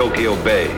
[0.00, 0.68] Tokyo Bay.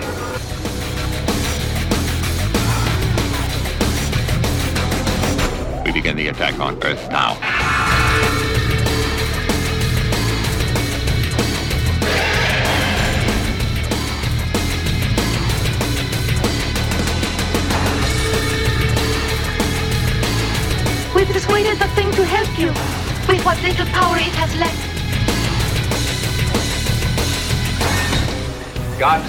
[5.85, 7.32] We begin the attack on Earth now.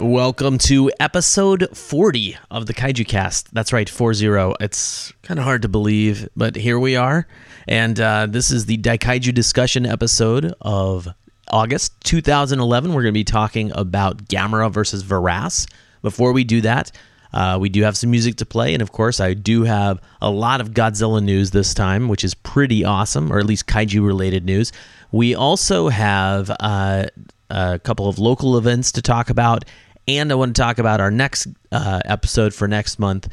[0.00, 3.52] Welcome to episode 40 of the Kaiju Cast.
[3.52, 4.54] That's right, 40.
[4.60, 7.26] It's kind of hard to believe, but here we are.
[7.66, 11.08] And uh, this is the Daikaiju discussion episode of
[11.50, 12.90] August 2011.
[12.94, 15.66] We're going to be talking about Gamera versus Viras.
[16.00, 16.92] Before we do that,
[17.32, 18.74] uh, we do have some music to play.
[18.74, 22.34] And of course, I do have a lot of Godzilla news this time, which is
[22.34, 24.70] pretty awesome, or at least kaiju related news.
[25.10, 27.06] We also have uh,
[27.50, 29.64] a couple of local events to talk about.
[30.08, 33.28] And I want to talk about our next uh, episode for next month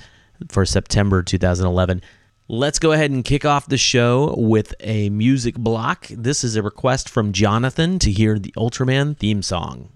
[0.49, 2.01] for September 2011.
[2.49, 6.07] Let's go ahead and kick off the show with a music block.
[6.09, 9.89] This is a request from Jonathan to hear the Ultraman theme song.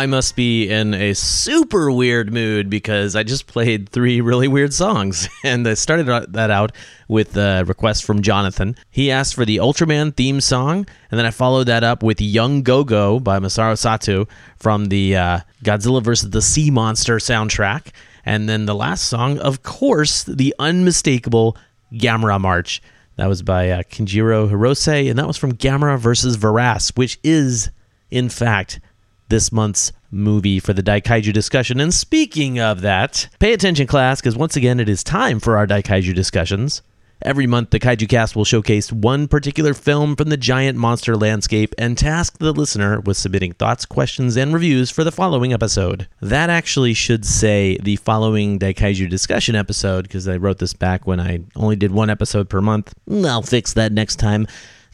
[0.00, 4.72] I must be in a super weird mood because I just played three really weird
[4.72, 5.28] songs.
[5.44, 6.72] And I started that out
[7.06, 8.76] with a request from Jonathan.
[8.90, 12.62] He asked for the Ultraman theme song, and then I followed that up with Young
[12.62, 14.26] Go Go by Masaru Sato
[14.56, 16.30] from the uh, Godzilla vs.
[16.30, 17.88] the Sea Monster soundtrack.
[18.24, 21.58] And then the last song, of course, the unmistakable
[21.92, 22.80] Gamera March.
[23.16, 26.38] That was by uh, Hirose, and that was from Gamera vs.
[26.38, 27.68] Viras, which is,
[28.10, 28.80] in fact,
[29.30, 31.80] this month's movie for the Daikaiju discussion.
[31.80, 35.66] And speaking of that, pay attention, class, because once again, it is time for our
[35.66, 36.82] Daikaiju discussions.
[37.22, 41.74] Every month, the Kaiju Cast will showcase one particular film from the giant monster landscape
[41.76, 46.08] and task the listener with submitting thoughts, questions, and reviews for the following episode.
[46.22, 51.20] That actually should say the following Daikaiju discussion episode because I wrote this back when
[51.20, 52.94] I only did one episode per month.
[53.10, 54.46] I'll fix that next time.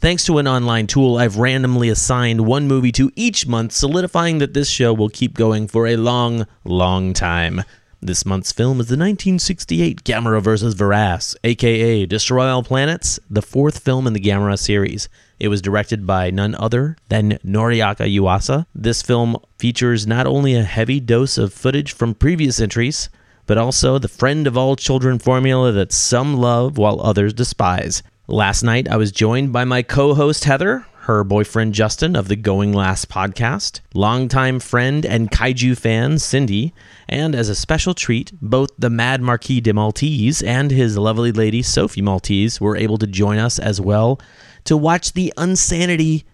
[0.06, 4.54] Thanks to an online tool, I've randomly assigned one movie to each month, solidifying that
[4.54, 7.64] this show will keep going for a long, long time.
[8.00, 10.76] This month's film is the 1968 Gamera vs.
[10.76, 15.08] Viras, aka Destroy All Planets, the fourth film in the Gamera series.
[15.40, 18.66] It was directed by none other than Noriaki Yuasa.
[18.76, 23.08] This film features not only a heavy dose of footage from previous entries,
[23.44, 28.04] but also the friend of all children formula that some love while others despise.
[28.28, 32.34] Last night, I was joined by my co host Heather, her boyfriend Justin of the
[32.34, 36.74] Going Last podcast, longtime friend and kaiju fan Cindy,
[37.08, 41.62] and as a special treat, both the Mad Marquis de Maltese and his lovely lady
[41.62, 44.20] Sophie Maltese were able to join us as well
[44.64, 46.24] to watch the unsanity,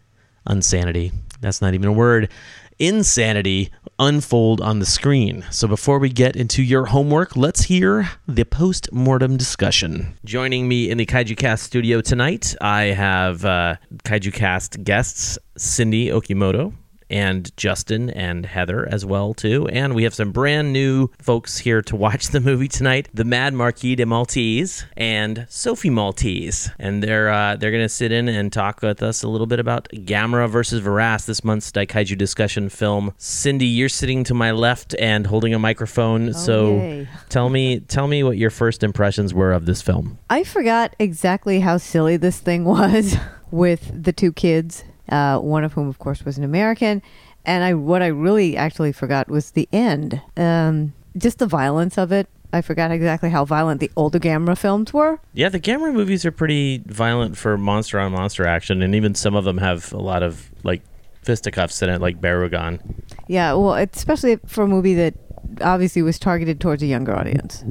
[0.47, 2.31] unsanity, that's not even a word,
[2.79, 5.45] insanity unfold on the screen.
[5.51, 10.19] So before we get into your homework, let's hear the post mortem discussion.
[10.25, 16.09] Joining me in the Kaiju Cast studio tonight, I have uh, Kaiju Cast guests Cindy
[16.09, 16.75] Okimoto
[17.13, 19.69] and Justin and Heather as well too.
[19.69, 23.55] And we have some brand new folks here to watch the movie tonight: the Mad
[23.55, 28.83] Marquis de Maltese and Sophie Maltese, and they're uh, they're gonna sit in and talk
[28.83, 33.13] with us a little bit about Gamera versus Viras, this month's Daikaiju discussion film.
[33.19, 37.09] Cindy, you're sitting to my left and holding a microphone, so yay.
[37.29, 40.19] tell me tell me what your first impressions were of this film.
[40.31, 43.17] I forgot exactly how silly this thing was
[43.51, 47.03] with the two kids, uh, one of whom, of course, was an American.
[47.45, 50.21] And I, what I really actually forgot was the end.
[50.37, 52.29] Um, just the violence of it.
[52.55, 55.19] I forgot exactly how violent the older Gamera films were.
[55.33, 59.35] Yeah, the Gamera movies are pretty violent for monster on monster action, and even some
[59.35, 60.83] of them have a lot of like
[61.23, 62.81] fisticuffs in it, like Barugon.
[63.27, 65.15] Yeah, well, especially for a movie that
[65.63, 67.65] obviously was targeted towards a younger audience.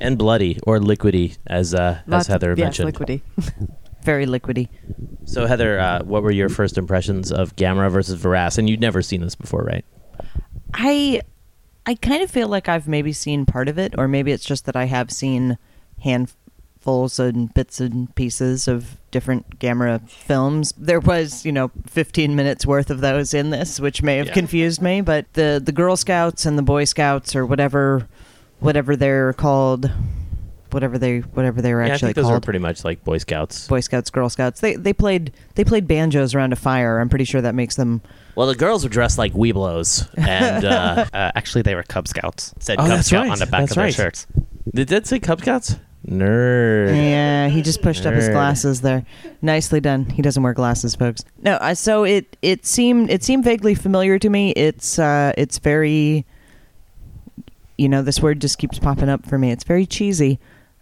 [0.00, 2.94] and bloody or liquidy, as uh, as Lots of- Heather yes, mentioned.
[2.94, 3.20] liquidy.
[4.08, 4.68] Very liquidy.
[5.26, 8.56] So Heather, uh, what were your first impressions of Gamera versus Viras?
[8.56, 9.84] And you'd never seen this before, right?
[10.72, 11.20] I
[11.84, 14.64] I kind of feel like I've maybe seen part of it, or maybe it's just
[14.64, 15.58] that I have seen
[16.02, 20.72] handfuls and bits and pieces of different Gamera films.
[20.78, 24.32] There was, you know, 15 minutes worth of those in this, which may have Yeah.
[24.32, 25.02] confused me.
[25.02, 28.08] But the the Girl Scouts and the Boy Scouts, or whatever
[28.60, 29.90] whatever they're called,
[30.70, 32.36] whatever they whatever they were yeah, I actually think those called.
[32.36, 33.66] are pretty much like Boy Scouts.
[33.68, 34.60] Boy Scouts, Girl Scouts.
[34.60, 36.98] They they played they played banjos around a fire.
[36.98, 38.00] I'm pretty sure that makes them
[38.34, 42.52] Well, the girls were dressed like Webelos, and uh, Uh, actually, they were Cub Scouts.
[42.56, 43.32] It said Oh, Cub that's Scout right.
[43.32, 44.26] on the back That's of their shirts.
[44.74, 45.76] did that say Cub Scouts?
[46.06, 46.94] Nerd.
[46.96, 48.32] Yeah, he just pushed up his Nerd.
[48.32, 49.04] glasses there.
[49.42, 50.06] Nicely done.
[50.06, 51.24] He doesn't wear glasses, folks.
[51.42, 54.52] No, uh, so it it seemed it seemed vaguely familiar to me.
[54.52, 56.24] It's uh it's very
[57.76, 59.50] you know, this word just keeps popping up for me.
[59.52, 60.38] It's very cheesy.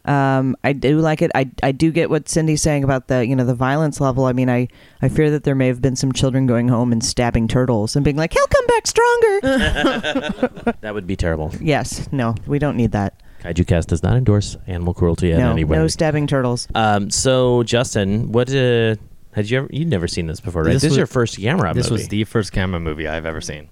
[0.06, 1.30] Um, I do like it.
[1.34, 4.24] I, I do get what Cindy's saying about the you know the violence level.
[4.26, 4.68] I mean, I,
[5.02, 8.04] I fear that there may have been some children going home and stabbing turtles and
[8.04, 9.40] being like, "He'll come back stronger."
[10.80, 11.52] That would be terrible.
[11.60, 13.20] yes, no, we don't need that.
[13.42, 15.76] Kaiju Cast does not endorse animal cruelty in no, any way.
[15.76, 16.66] no stabbing turtles.
[16.74, 18.96] um, so Justin, what uh,
[19.32, 19.68] had you ever?
[19.70, 20.72] You'd never seen this before, right?
[20.72, 22.02] This, This is your first Gamera This movie.
[22.02, 23.68] was the first Gamera movie I've ever seen.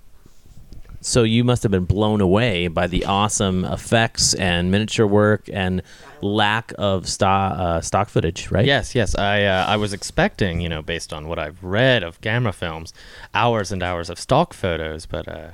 [1.07, 5.83] So you must have been blown away by the awesome effects and miniature work and
[6.23, 8.65] lack of stock uh, stock footage, right?
[8.65, 9.15] Yes, yes.
[9.15, 12.95] I uh, I was expecting, you know, based on what I've read of Gamera films,
[13.35, 15.51] hours and hours of stock photos, but uh,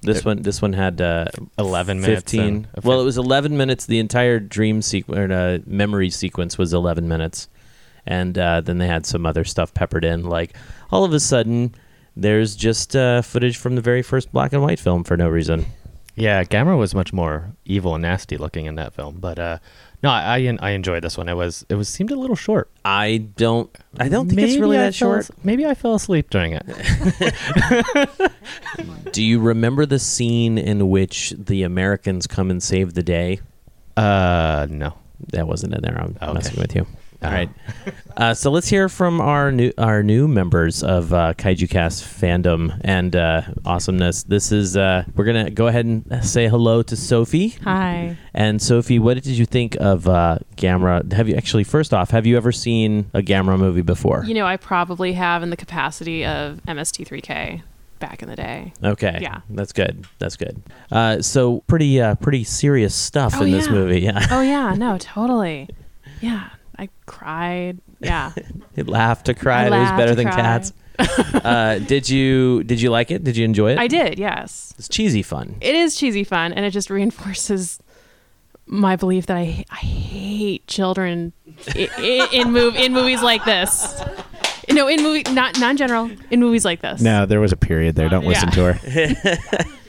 [0.00, 2.66] This one, this one had uh, 11 minutes Fifteen.
[2.74, 3.86] and Well, it was eleven minutes.
[3.86, 7.48] The entire dream sequence, uh, memory sequence, was eleven minutes,
[8.04, 10.24] and uh, then they had some other stuff peppered in.
[10.24, 10.56] Like
[10.90, 11.76] all of a sudden,
[12.16, 15.66] there's just uh, footage from the very first black and white film for no reason.
[16.14, 19.58] Yeah, Gamera was much more evil and nasty looking in that film, but uh,
[20.02, 21.26] no, I I, I enjoyed this one.
[21.28, 22.70] It was it was seemed a little short.
[22.84, 23.74] I don't.
[23.98, 25.20] I don't think it's really I that short.
[25.20, 26.66] as- maybe I fell asleep during it.
[29.12, 33.40] Do you remember the scene in which the Americans come and save the day?
[33.96, 34.94] Uh, no.
[35.32, 35.98] That wasn't in there.
[35.98, 36.32] I'm Okay.
[36.32, 36.86] messing with you.
[37.22, 37.50] All right.
[38.14, 42.78] Uh, so let's hear from our new our new members of uh, Kaiju Cast fandom
[42.84, 44.22] and uh, awesomeness.
[44.24, 47.48] This is uh, we're gonna go ahead and say hello to Sophie.
[47.64, 48.18] Hi.
[48.34, 51.10] And Sophie, what did you think of uh, Gamera?
[51.14, 54.24] Have you actually first off, have you ever seen a Gamera movie before?
[54.26, 57.62] You know, I probably have in the capacity of MST3K
[57.98, 58.74] back in the day.
[58.84, 59.20] Okay.
[59.22, 59.40] Yeah.
[59.48, 60.04] That's good.
[60.18, 60.62] That's good.
[60.90, 63.72] Uh, so pretty uh, pretty serious stuff Oh, in this yeah.
[63.72, 64.00] movie.
[64.00, 64.26] Yeah.
[64.30, 65.70] Oh yeah, no, totally.
[66.20, 67.78] Yeah, I cried.
[68.00, 68.32] Yeah.
[68.74, 69.64] It laughed to cry.
[69.64, 70.36] I it was laughed better than cry.
[70.36, 70.72] cats.
[71.44, 73.22] uh, did you did you like it?
[73.24, 73.78] Did you enjoy it?
[73.78, 74.72] I did, yes.
[74.78, 75.56] It's cheesy fun.
[75.60, 77.78] It is cheesy fun, and it just reinforces
[78.66, 81.32] my belief that I I hate children
[81.76, 81.88] in,
[82.32, 84.02] in move in movies like this.
[84.70, 87.02] No, in movie not non general in movies like this.
[87.02, 88.08] No, there was a period there.
[88.08, 88.54] Don't listen Yeah.
[88.54, 89.66] to her.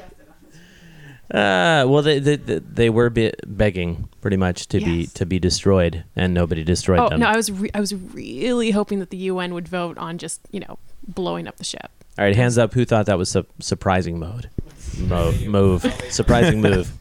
[1.31, 5.37] Uh, well, they they, they, they were be- begging pretty much to be to be
[5.37, 7.19] destroyed, and nobody destroyed Oh them.
[7.19, 10.39] no, I was re- I was really hoping that the UN would vote on just
[10.49, 11.91] you know blowing up the ship.
[12.17, 12.73] All right, hands up.
[12.73, 14.49] Who thought that was su- surprising mode?
[14.97, 16.91] Mo- move, surprising move.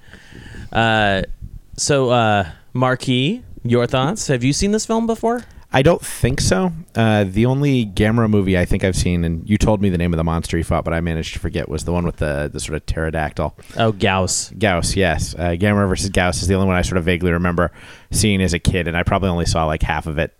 [0.72, 1.22] Uh,
[1.76, 4.26] so, uh, Marquis, your thoughts?
[4.26, 5.44] Have you seen this film before?
[5.72, 6.72] I don't think so.
[6.94, 10.12] Uh, the only Gamera movie I think I've seen, and you told me the name
[10.12, 12.50] of the monster he fought, but I managed to forget, was the one with the,
[12.52, 13.56] the sort of pterodactyl.
[13.78, 14.52] Oh, Gyaos.
[14.58, 15.34] Gyaos, yes.
[15.34, 17.72] Uh, Gamera versus Gyaos is the only one I sort of vaguely remember
[18.10, 20.36] seeing as a kid, and I probably only saw like half of it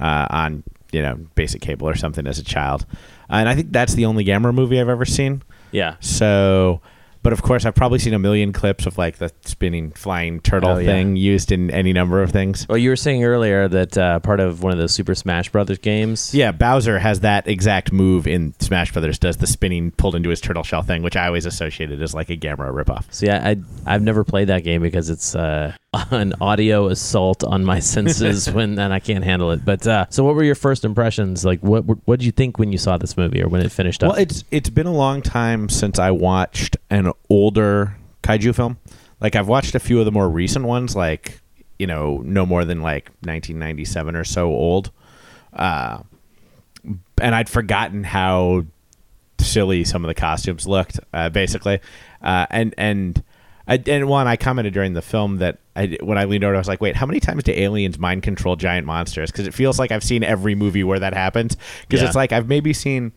[0.00, 2.86] uh, on you know basic cable or something as a child.
[3.28, 5.42] Uh, and I think that's the only Gamera movie I've ever seen.
[5.72, 5.96] Yeah.
[6.00, 6.80] So,
[7.22, 10.70] but of course, I've probably seen a million clips of like the spinning flying turtle
[10.70, 10.86] Oh, yeah.
[10.86, 12.66] thing used in any number of things.
[12.68, 15.78] Well, you were saying earlier that uh, part of one of the Super Smash Brothers
[15.78, 16.34] games.
[16.34, 19.18] Yeah, Bowser has that exact move in Smash Brothers.
[19.18, 22.30] Does the spinning pulled into his turtle shell thing, which I always associated as like
[22.30, 23.04] a Gamera ripoff.
[23.12, 25.74] See, I, I I've never played that game because it's uh,
[26.10, 29.64] an audio assault on my senses when and I can't handle it.
[29.64, 31.44] But uh, so, what were your first impressions?
[31.44, 34.04] Like, what what did you think when you saw this movie or when it finished
[34.04, 34.12] up?
[34.12, 38.78] Well, it's it's been a long time since I watched an older kaiju film.
[39.20, 41.40] Like I've watched a few of the more recent ones, like
[41.78, 44.92] you know, no more than like 1997 or so old.
[45.52, 46.02] Uh,
[47.20, 48.64] and I'd forgotten how
[49.38, 51.80] silly some of the costumes looked, uh, basically.
[52.22, 53.24] Uh, and and
[53.70, 56.58] I, and one I commented during the film that I, when I leaned over, I
[56.58, 59.78] was like, "Wait, how many times do aliens mind control giant monsters?" Because it feels
[59.78, 61.56] like I've seen every movie where that happens.
[61.82, 62.08] Because Yeah.
[62.08, 63.12] it's like I've maybe seen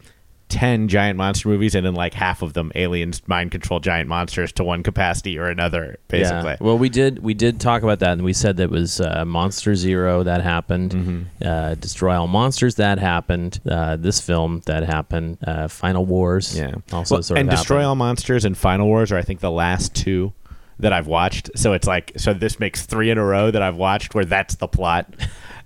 [0.50, 4.52] ten giant monster movies, and in like half of them, aliens mind control giant monsters
[4.52, 5.98] to one capacity or another.
[6.10, 6.58] Basically, Yeah.
[6.60, 9.74] Well, we did we did talk about that, and we said that was uh, Monster
[9.76, 11.22] Zero that happened, Mm-hmm.
[11.48, 16.56] uh, Destroy All Monsters that happened, uh, this film that happened, uh, Final Wars.
[16.56, 16.76] Yeah.
[16.92, 17.88] Also, Well, sort and of Destroy happened.
[17.88, 20.34] All Monsters and Final Wars are I think the last two
[20.80, 21.52] that I've watched.
[21.56, 24.56] So it's like so this makes three in a row that I've watched where that's
[24.56, 25.14] the plot,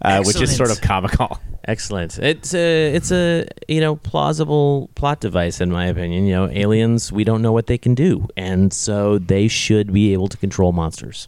[0.02, 1.40] uh, which is sort of comical.
[1.68, 2.18] Excellent.
[2.20, 6.26] It's a it's a you know plausible plot device in my opinion.
[6.26, 10.14] You know, aliens we don't know what they can do, and so they should be
[10.14, 11.28] able to control monsters.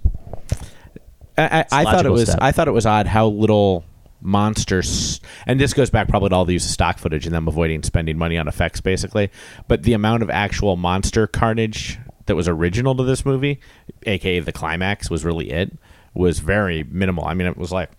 [1.37, 2.39] I, I, I thought it was step.
[2.41, 3.85] I thought it was odd how little
[4.21, 7.47] monsters and this goes back probably to all the use of stock footage and them
[7.47, 9.31] avoiding spending money on effects basically
[9.69, 11.97] but the amount of actual monster carnage
[12.29, 13.59] that was original to this movie
[14.03, 15.77] aka the climax was really it
[16.13, 17.91] was very minimal i mean it was like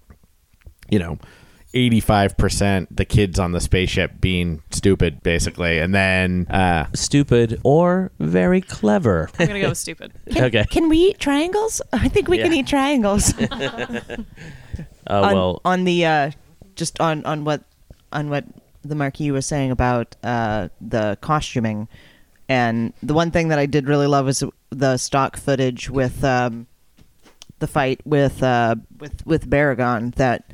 [0.88, 1.18] you know
[1.72, 8.60] 85% the kids on the spaceship being stupid basically and then uh stupid or very
[8.60, 10.12] clever I'm gonna go with stupid.
[10.36, 11.80] okay Can we eat triangles?
[11.92, 13.32] I think we can eat triangles.
[13.38, 13.46] Oh
[15.06, 16.30] on, well, on the uh,
[16.74, 17.62] just on on what
[18.12, 18.44] on what
[18.82, 21.88] the marquis was saying about uh, the costuming,
[22.50, 26.66] and the one thing that I did really love was the stock footage with um,
[27.60, 30.52] the fight with uh, with with Barugon that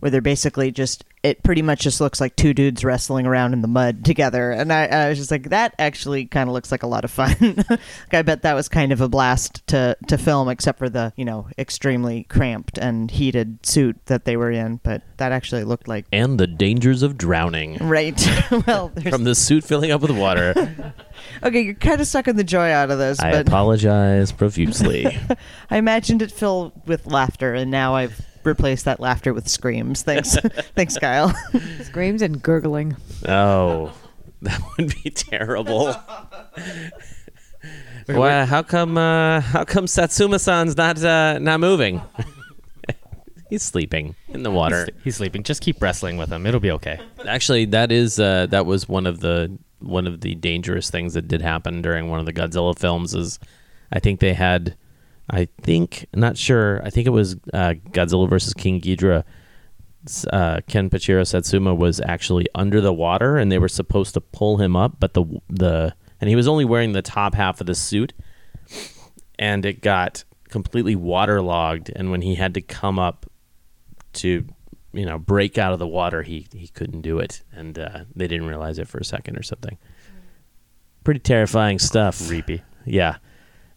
[0.00, 3.62] where they're basically just it pretty much just looks like two dudes wrestling around in
[3.62, 6.82] the mud together and i, I was just like that actually kind of looks like
[6.82, 7.34] a lot of fun
[7.70, 7.80] like,
[8.12, 11.24] i bet that was kind of a blast to to film except for the you
[11.24, 16.04] know extremely cramped and heated suit that they were in but that actually looked like
[16.12, 17.78] and the dangers of drowning.
[17.78, 18.28] right
[18.66, 20.94] well From the suit filling up with water.
[21.42, 25.06] okay you're kind of sucking the joy out of this I but apologize profusely.
[25.70, 30.02] I imagined it filled with laughter, and now I've replaced that laughter with screams.
[30.02, 30.36] Thanks,
[30.74, 31.34] thanks, Kyle.
[31.82, 32.96] Screams and gurgling.
[33.26, 33.92] Oh,
[34.42, 35.94] that would be terrible.
[38.06, 38.98] Why, how come?
[38.98, 42.02] Uh, how come Satsuma-san's not uh, not moving?
[43.50, 44.86] He's sleeping in the water.
[44.96, 45.42] He's, he's sleeping.
[45.42, 46.46] Just keep wrestling with him.
[46.46, 46.98] It'll be okay.
[47.26, 51.28] Actually, that is uh, that was one of the one of the dangerous things that
[51.28, 53.14] did happen during one of the Godzilla films.
[53.14, 53.38] Is
[53.92, 54.76] I think they had,
[55.30, 56.82] I think not sure.
[56.84, 59.24] I think it was uh, Godzilla versus King Ghidorah.
[60.30, 64.76] Uh, Kenpachiro Satsuma was actually under the water, and they were supposed to pull him
[64.76, 68.12] up, but the the and he was only wearing the top half of the suit,
[69.38, 71.90] and it got completely waterlogged.
[71.96, 73.26] And when he had to come up
[74.14, 74.44] to
[74.94, 78.26] you know break out of the water he he couldn't do it and uh, they
[78.26, 79.76] didn't realize it for a second or something
[81.02, 82.62] pretty terrifying stuff Creepy.
[82.86, 83.16] yeah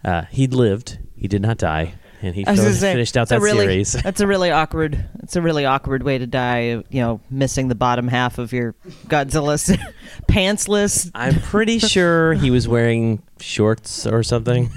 [0.07, 3.15] uh, he lived he did not die and he I was fin- gonna say, finished
[3.17, 5.05] out that really, series That's a really awkward.
[5.21, 6.81] It's a really awkward way to die.
[6.89, 8.73] You know, missing the bottom half of your
[9.07, 9.57] Godzilla
[10.27, 11.11] pantsless.
[11.13, 14.71] i'm pretty sure he was wearing shorts or something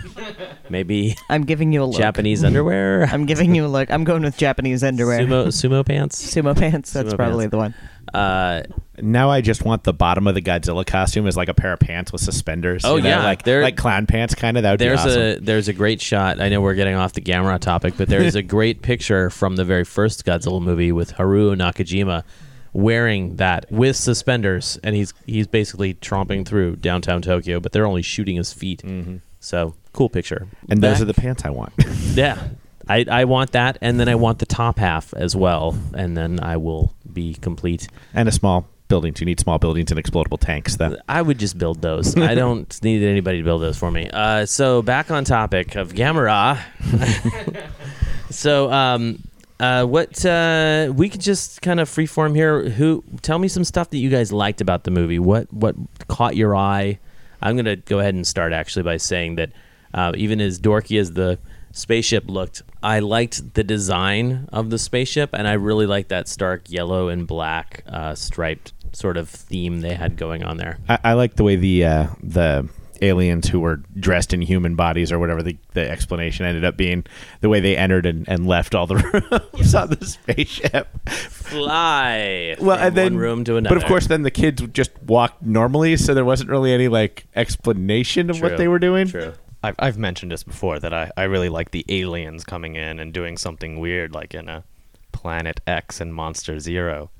[0.68, 1.96] maybe I'm giving you a look.
[1.96, 3.90] japanese underwear I'm giving you a look.
[3.90, 5.20] I'm going with Japanese underwear.
[5.20, 6.92] sumo sumo pants Sumo pants.
[6.92, 7.50] That's Sumo probably pants.
[7.52, 7.74] the one.
[8.14, 8.62] Uh
[9.01, 11.79] Now I just want the bottom of the Godzilla costume as like a pair of
[11.81, 12.85] pants with suspenders.
[12.85, 14.62] Oh, you know, yeah, like they're- like clown pants kind of.
[14.64, 15.23] That would there's be awesome.
[15.23, 16.40] a there's a great shot.
[16.40, 19.64] I know we're getting off the Gamera topic, but there's a great picture from the
[19.64, 22.25] very first Godzilla movie with Haru Nakajima
[22.73, 28.03] wearing that with suspenders, and he's he's basically tromping through downtown Tokyo, but they're only
[28.03, 28.83] shooting his feet.
[29.40, 30.46] So cool picture.
[30.68, 31.73] and those are the pants I want.
[32.14, 32.38] yeah.
[32.90, 36.40] I, I want that, and then I want the top half as well, and then
[36.40, 37.87] I will be complete.
[38.14, 39.20] and a small buildings.
[39.20, 40.76] You need small buildings and explodable tanks.
[40.76, 42.16] Then I would just build those.
[42.16, 44.11] I don't need anybody to build those for me.
[44.12, 46.59] Uh, so back on topic of Gamera.
[48.31, 49.22] so um,
[49.61, 52.68] uh, what uh, we could just kind of freeform here.
[52.70, 55.20] Who tell me some stuff that you guys liked about the movie?
[55.20, 55.76] What what
[56.09, 56.98] caught your eye?
[57.40, 59.53] I'm gonna go ahead and start actually by saying that
[59.94, 61.38] uh, even as dorky as the
[61.72, 66.70] spaceship looked, I liked the design of the spaceship, and I really liked that stark
[66.70, 70.78] yellow and black uh, striped sort of theme they had going on there.
[70.88, 72.68] I, I like the way the uh, the
[73.02, 77.04] aliens who were dressed in human bodies or whatever the, the explanation ended up being
[77.40, 78.96] the way they entered and, and left all the
[79.54, 83.74] rooms on the spaceship Fly well from and then one room to another.
[83.74, 86.88] but of course then the kids would just walked normally so there wasn't really any
[86.88, 89.32] like explanation of what they were doing True.
[89.62, 93.12] I've, I've mentioned this before that I, I really like the aliens coming in and
[93.12, 94.64] doing something weird like in a
[95.12, 97.11] Planet X and Monster Zero.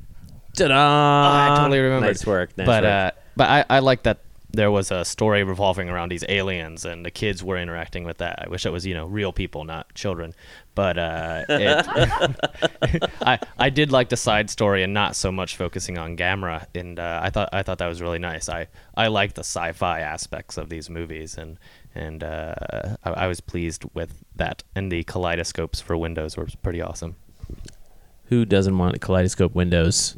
[0.57, 0.75] Ta-da!
[0.75, 2.07] I totally remember.
[2.07, 2.57] Nice work.
[2.57, 2.93] Nice but work.
[2.93, 4.21] uh, but I, I like that
[4.53, 8.43] there was a story revolving around these aliens and the kids were interacting with that.
[8.45, 10.35] I wish it was you know real people, not children.
[10.75, 15.99] But uh, it, I I did like the side story and not so much focusing
[15.99, 16.67] on Gamera.
[16.75, 18.49] And uh, I thought I thought that was really nice.
[18.49, 21.59] I I like the sci-fi aspects of these movies and.
[21.93, 22.55] And uh,
[23.03, 27.17] I, I was pleased with that, and the kaleidoscopes for windows were pretty awesome.
[28.27, 30.17] Who doesn't want kaleidoscope windows?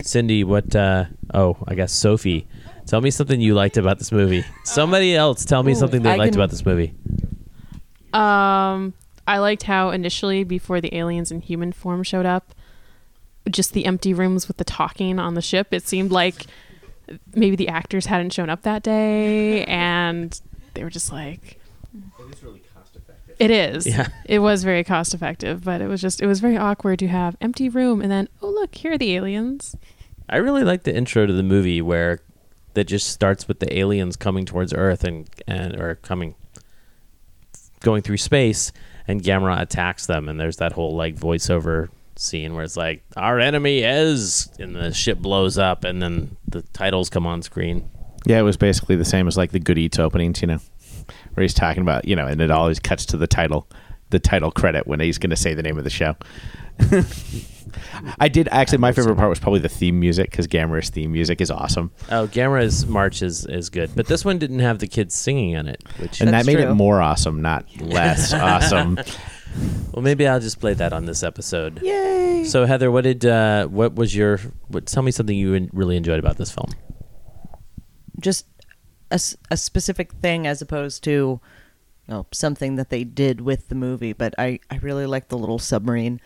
[0.00, 0.76] Cindy, what?
[0.76, 2.46] Uh, oh, I guess Sophie.
[2.86, 4.44] Tell me something you liked about this movie.
[4.64, 6.94] Somebody else, tell me Ooh, something they I liked can- about this movie.
[8.12, 8.94] Um,
[9.26, 12.54] I liked how initially, before the aliens in human form showed up,
[13.50, 15.68] just the empty rooms with the talking on the ship.
[15.72, 16.46] It seemed like
[17.34, 20.40] maybe the actors hadn't shown up that day, and
[20.74, 21.60] they were just like.
[23.38, 23.86] It is.
[23.86, 24.08] Yeah.
[24.24, 27.36] It was very cost effective, but it was just it was very awkward to have
[27.40, 29.76] empty room and then oh look here are the aliens.
[30.26, 32.20] I really like the intro to the movie where
[32.76, 36.34] that just starts with the aliens coming towards Earth and and or coming
[37.80, 38.70] going through space
[39.08, 43.40] and Gamera attacks them and there's that whole like voiceover scene where it's like our
[43.40, 47.90] enemy is and the ship blows up and then the titles come on screen.
[48.26, 50.60] yeah it was basically the same as like the good eats openings you know
[51.32, 53.66] where he's talking about you know and it always cuts to the title
[54.10, 56.14] the title credit when he's going to say the name of the show
[58.20, 58.78] I did actually.
[58.78, 62.26] My favorite part was probably the theme music because Gamera's theme music is awesome, Oh,
[62.26, 65.82] Gamera's march is, is good, but this one didn't have the kids singing in it,
[65.98, 68.98] which and that made it more awesome, not less awesome.
[69.92, 71.80] Well, maybe I'll just play that on this episode.
[71.82, 72.44] Yay!
[72.44, 74.38] So Heather, what did uh, what was your?
[74.68, 76.68] What, tell me something you en- really enjoyed about this film.
[78.20, 78.46] just
[79.10, 81.40] a, s- a specific thing as opposed to
[82.08, 84.12] you know, something that they did with the movie.
[84.12, 86.20] But I, I really liked the little submarine.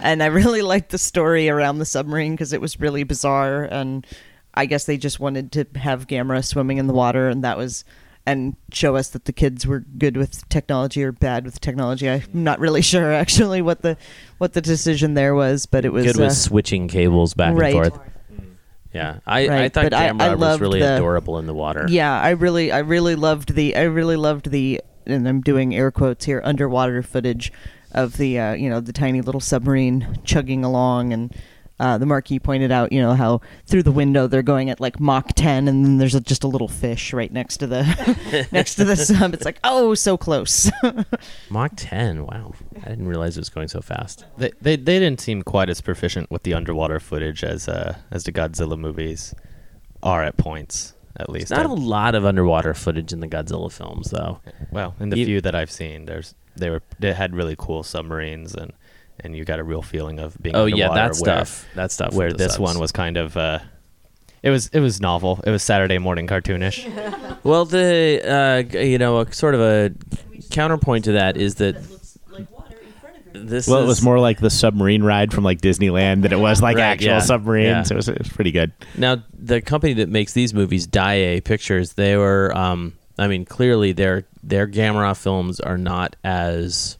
[0.00, 3.64] And I really liked the story around the submarine because it was really bizarre.
[3.64, 4.06] And
[4.54, 7.84] I guess they just wanted to have Gamera swimming in the water, and that was.
[8.28, 12.10] And show us that the kids were good with technology or bad with technology.
[12.10, 13.96] I'm not really sure actually what the
[14.38, 17.72] what the decision there was, but it was Good with uh, switching cables back right.
[17.72, 18.00] and forth.
[18.92, 21.86] Yeah, I, I thought but Gamera I was really the- adorable in the water.
[21.88, 25.90] Yeah, I really, I really loved the, I really loved the, and I'm doing air
[25.90, 27.52] quotes here, underwater footage
[27.92, 31.34] of the, uh, you know, the tiny little submarine chugging along, and
[31.78, 34.98] uh, the Marquis pointed out, you know, how through the window they're going at like
[34.98, 38.76] Mach 10, and then there's a, just a little fish right next to the, next
[38.76, 39.34] to the sub.
[39.34, 40.70] It's like, oh, so close.
[41.50, 42.26] Mach 10.
[42.26, 44.24] Wow, I didn't realize it was going so fast.
[44.38, 48.24] They, they they didn't seem quite as proficient with the underwater footage as uh as
[48.24, 49.34] the Godzilla movies
[50.02, 51.48] are at points at least.
[51.48, 54.40] There's not I- a lot of underwater footage in the Godzilla films, though.
[54.70, 57.82] well, in the You- few that I've seen, there's they were they had really cool
[57.82, 58.72] submarines and
[59.20, 61.66] and you got a real feeling of being Oh, yeah, that where- stuff.
[61.74, 62.60] That stuff where this subs.
[62.60, 63.58] one was kind of uh
[64.42, 65.40] it was it was novel.
[65.44, 66.86] It was Saturday morning cartoonish.
[67.44, 69.92] Well, the uh, you know, a sort of a
[70.50, 71.76] counterpoint to that is that
[73.44, 76.60] this well, it was more like the submarine ride from like Disneyland than it was
[76.62, 77.90] like Right, actual yeah, submarines.
[77.90, 77.94] yeah.
[77.94, 78.72] It was it was pretty good.
[78.96, 83.92] Now, the company that makes these movies, Daiei Pictures, they were, um, I mean, clearly
[83.92, 86.98] their their Gamera films are not as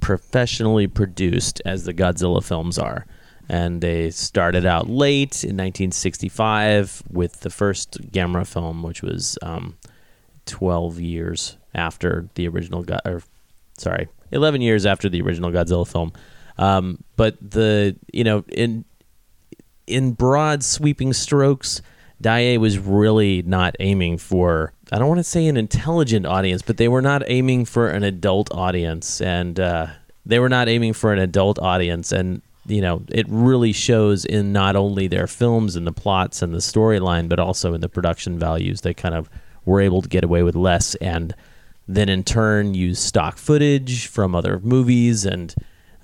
[0.00, 3.06] professionally produced as the Godzilla films are.
[3.48, 9.76] And they started out late in 1965 with the first Gamera film, which was um,
[10.46, 13.22] 12 years after the original, Go- or
[13.76, 16.12] sorry, 11 years after the original Godzilla film.
[16.58, 18.84] Um, but the, you know, in
[19.86, 21.82] in broad sweeping strokes,
[22.22, 26.76] Daiei was really not aiming for I don't want to say an intelligent audience, but
[26.76, 29.88] they were not aiming for an adult audience and uh,
[30.26, 34.52] they were not aiming for an adult audience and you know, it really shows in
[34.52, 38.38] not only their films and the plots and the storyline, but also in the production
[38.38, 38.80] values.
[38.80, 39.28] They kind of
[39.66, 41.34] were able to get away with less and
[41.86, 45.24] then in turn use stock footage from other movies.
[45.24, 45.54] And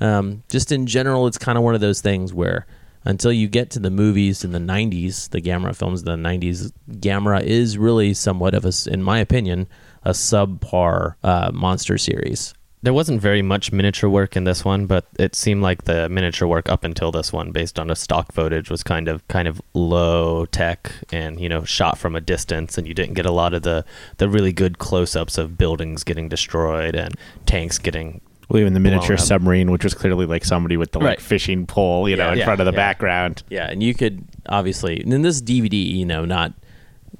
[0.01, 2.66] um, just in general it's kind of one of those things where
[3.05, 6.73] until you get to the movies in the 90s the Gamera films in the 90s
[6.90, 9.66] Gamera is really somewhat of a, in my opinion
[10.03, 15.05] a subpar uh, monster series There wasn't very much miniature work in this one, but
[15.19, 18.71] it seemed like the miniature work up until this one, based on the stock footage,
[18.71, 22.88] was kind of kind of low tech and you know shot from a distance, and
[22.88, 23.85] you didn't get a lot of the
[24.16, 27.14] the really good close ups of buildings getting destroyed and
[27.45, 28.23] tanks getting.
[28.49, 31.21] Well, even the miniature submarine, which was clearly like somebody with the like Right.
[31.21, 32.45] fishing pole, you know, in Yeah.
[32.47, 32.77] front of the Yeah.
[32.79, 33.43] background.
[33.51, 36.55] Yeah, and you could obviously, and in this DVD, you know, not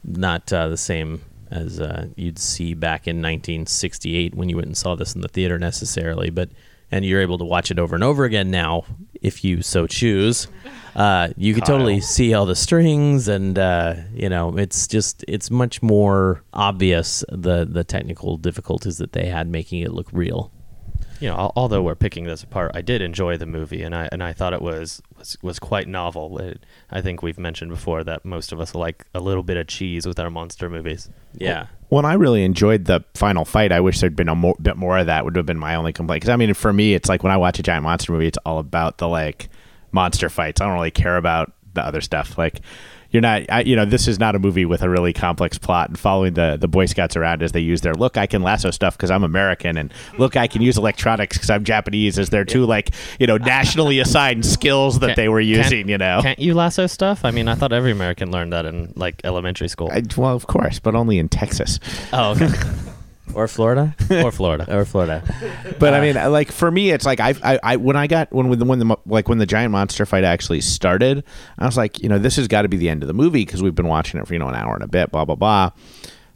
[0.05, 4.77] not uh, the same as uh, you'd see back in 1968 when you went and
[4.77, 6.51] saw this in the theater necessarily, but
[6.93, 8.85] and you're able to watch it over and over again now
[9.23, 10.49] if you so choose.
[10.97, 11.77] Uh, you could Kyle.
[11.77, 17.25] totally see all the strings, and uh, you know, it's just it's much more obvious
[17.31, 20.51] the the technical difficulties that they had making it look real.
[21.21, 24.23] You know, although we're picking this apart, I did enjoy the movie, and I and
[24.23, 26.39] I thought it was was, was quite novel.
[26.39, 29.67] It, I think we've mentioned before that most of us like a little bit of
[29.67, 31.11] cheese with our monster movies.
[31.35, 31.67] Yeah.
[31.91, 33.73] Well, and I really enjoyed the final fight.
[33.73, 35.25] I wish there'd been a mo- bit more of that.
[35.25, 36.23] Would have been my only complaint.
[36.23, 38.39] Because I mean, for me, it's like when I watch a giant monster movie, it's
[38.47, 39.49] all about the like
[39.93, 40.61] monster fights.
[40.61, 42.39] I don't really care about the other stuff.
[42.39, 42.61] Like
[43.11, 45.89] you're not, I, you know, this is not a movie with a really complex plot
[45.89, 48.17] and following the the Boy Scouts around as they use their look.
[48.17, 51.65] I can lasso stuff because I'm American, and look, I can use electronics because I'm
[51.65, 52.19] Japanese.
[52.19, 55.89] As their two like you know nationally assigned skills that Can't- they were using.
[55.89, 57.25] You know, Can't you lasso stuff?
[57.25, 59.91] I mean, I thought every American learned that in like elementary school.
[59.93, 61.81] I, well, of course, but only in Texas.
[62.13, 62.49] oh, okay.
[63.41, 64.67] Or Florida, or Florida.
[64.69, 65.23] or Florida.
[65.79, 68.31] But I uh, mean, like for me, it's like I, I, I when I got
[68.35, 71.25] when when the, when the like when the giant monster fight actually started,
[71.59, 73.47] I was like, you know, this has got to be the end of the movie
[73.47, 75.37] because we've been watching it for you know an hour and a bit, blah blah
[75.37, 75.71] blah.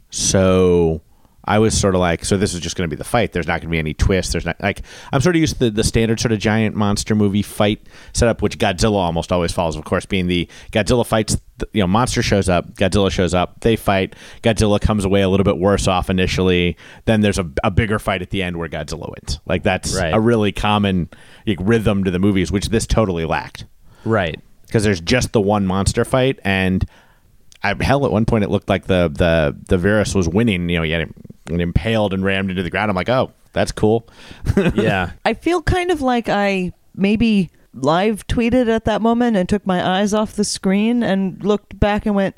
[0.09, 1.01] So
[1.47, 3.31] I was sort of like, so this is just going to be the fight.
[3.31, 4.31] There's not going to be any twist.
[4.31, 4.81] There's not like
[5.13, 8.41] I'm sort of used to the, the standard sort of giant monster movie fight setup,
[8.41, 9.75] which Godzilla almost always follows.
[9.75, 11.37] Of course, being the Godzilla fights,
[11.71, 14.15] you know, monster shows up, Godzilla shows up, they fight.
[14.43, 16.75] Godzilla comes away a little bit worse off initially.
[17.05, 19.39] Then there's a, a bigger fight at the end where Godzilla wins.
[19.45, 20.13] Like that's Right.
[20.13, 21.09] a really common
[21.45, 23.65] like, rhythm to the movies, which this totally lacked
[24.03, 24.39] Right.
[24.65, 26.85] because there's just the one monster fight and
[27.63, 30.77] I, hell at one point it looked like the the the Viras was winning you
[30.77, 31.09] know he had
[31.49, 34.07] him impaled and rammed into the ground i'm like oh that's cool
[34.75, 35.11] Yeah.
[35.23, 39.99] I feel kind of like I maybe live tweeted at that moment and took my
[39.99, 42.35] eyes off the screen and looked back and went,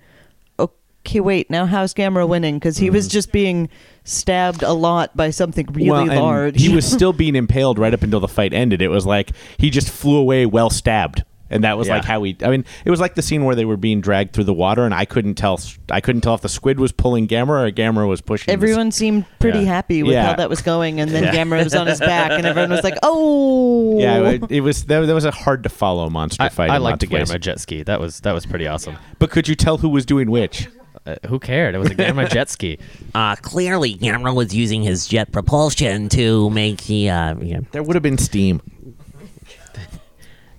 [0.60, 2.58] okay, wait, now how's Gamera winning?
[2.60, 3.12] Because he was mm.
[3.12, 3.70] just being
[4.04, 6.62] stabbed a lot by something really Well, large.
[6.62, 9.70] he was still being impaled right up until the fight ended it was like he
[9.70, 11.96] just flew away well stabbed And that was Yeah.
[11.96, 12.36] like how we.
[12.44, 14.84] I mean, it was like the scene where they were being dragged through the water,
[14.86, 15.60] and I couldn't tell.
[15.90, 18.48] I couldn't tell if the squid was pulling Gamera or Gamera was pushing.
[18.48, 19.66] the Everyone seemed pretty Yeah.
[19.66, 20.26] happy with Yeah.
[20.28, 21.34] how that was going, and then Yeah.
[21.36, 24.84] Gamera was on his back, and everyone was like, "Oh, Yeah, it, it was.
[24.86, 26.70] That, that was a hard to follow monster I, fight.
[26.70, 27.26] I in liked Monte Gamma.
[27.26, 27.84] Gamma jet ski.
[27.84, 28.98] That was that was pretty awesome.
[29.20, 30.68] But could you tell who was doing which?
[31.06, 31.74] Uh, who cared?
[31.74, 32.80] It was a Gamma jet ski.
[33.16, 37.10] Uh, clearly, Gamera was using his jet propulsion to make the.
[37.10, 37.60] Uh, yeah.
[37.72, 38.62] There would have been steam.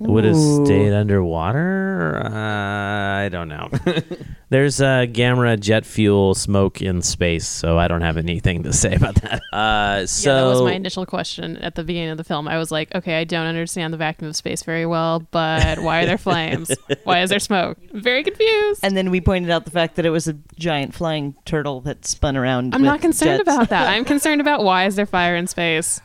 [0.01, 0.65] Would have Ooh.
[0.65, 2.23] stayed underwater?
[2.25, 3.69] Uh, I don't know.
[4.51, 8.95] There's uh, Gamera jet fuel smoke in space, so I don't have anything to say
[8.95, 9.41] about that.
[9.59, 12.47] Uh, so yeah, that was my initial question at the beginning of the film.
[12.47, 16.03] I was like, okay, I don't understand the vacuum of space very well, but why
[16.03, 16.71] are there flames?
[17.03, 17.77] why is there smoke?
[17.93, 18.81] Very confused.
[18.85, 22.05] And then we pointed out the fact that it was a giant flying turtle that
[22.07, 22.73] spun around.
[22.75, 23.49] I'm with not concerned jets.
[23.49, 23.89] about that.
[23.89, 26.01] I'm concerned about why is there fire in space?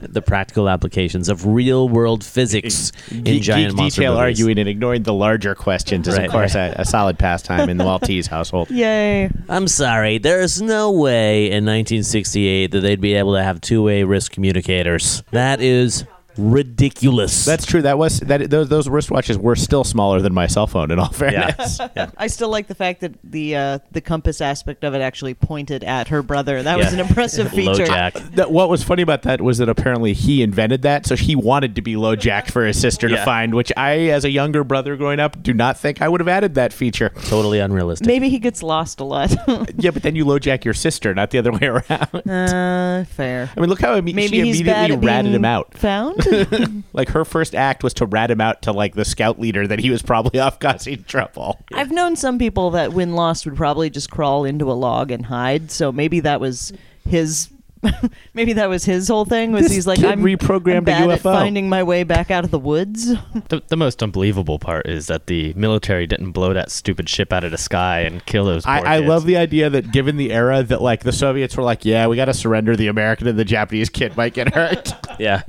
[0.00, 4.40] The practical applications of real world physics in Geek, giant geek monster detail movies.
[4.40, 7.76] arguing and ignoring the larger questions is, Right, of course, a, a solid pastime in
[7.76, 8.70] the Maltese household.
[8.72, 9.30] Yay!
[9.48, 14.32] I'm sorry, there's no way in 1968 that they'd be able to have two-way risk
[14.32, 15.22] communicators.
[15.30, 16.04] That is
[16.38, 17.44] ridiculous.
[17.44, 17.82] That's true.
[17.82, 18.48] That was that.
[18.50, 20.90] Those, those wristwatches were still smaller than my cell phone.
[20.90, 21.80] In all fairness,
[22.16, 25.84] I still like the fact that the uh, the compass aspect of it actually pointed
[25.84, 26.62] at her brother.
[26.62, 27.86] That was an impressive feature.
[27.86, 31.74] That, what was funny about that was that apparently he invented that, so he wanted
[31.76, 33.54] to be low jacked for his sister to find.
[33.54, 36.54] Which I, as a younger brother growing up, do not think I would have added
[36.54, 37.10] that feature.
[37.24, 38.06] Totally unrealistic.
[38.06, 39.34] Maybe he gets lost a lot.
[39.76, 42.28] yeah, but then you low jack your sister, not the other way around.
[42.28, 43.50] uh, fair.
[43.56, 45.74] I mean, look how imme- Maybe she immediately at ratted him out.
[45.78, 46.27] Found.
[46.92, 49.78] like her first act was to rat him out to like the scout leader that
[49.78, 51.60] he was probably off causing trouble.
[51.72, 55.26] I've known some people that when lost would probably just crawl into a log and
[55.26, 55.70] hide.
[55.70, 56.72] So maybe that was
[57.08, 57.50] his.
[58.34, 59.52] maybe that was his whole thing.
[59.52, 61.22] Was This he's like I'm reprogrammed I'm bad a at UFO.
[61.22, 63.06] finding my way back out of the woods.
[63.50, 67.44] The, the most unbelievable part is that the military didn't blow that stupid ship out
[67.44, 68.64] of the sky and kill those.
[68.64, 71.62] Poor I, I love the idea that given the era that like the Soviets were
[71.62, 72.74] like, yeah, we got to surrender.
[72.74, 74.92] The American and the Japanese kid might get hurt.
[75.20, 75.42] yeah.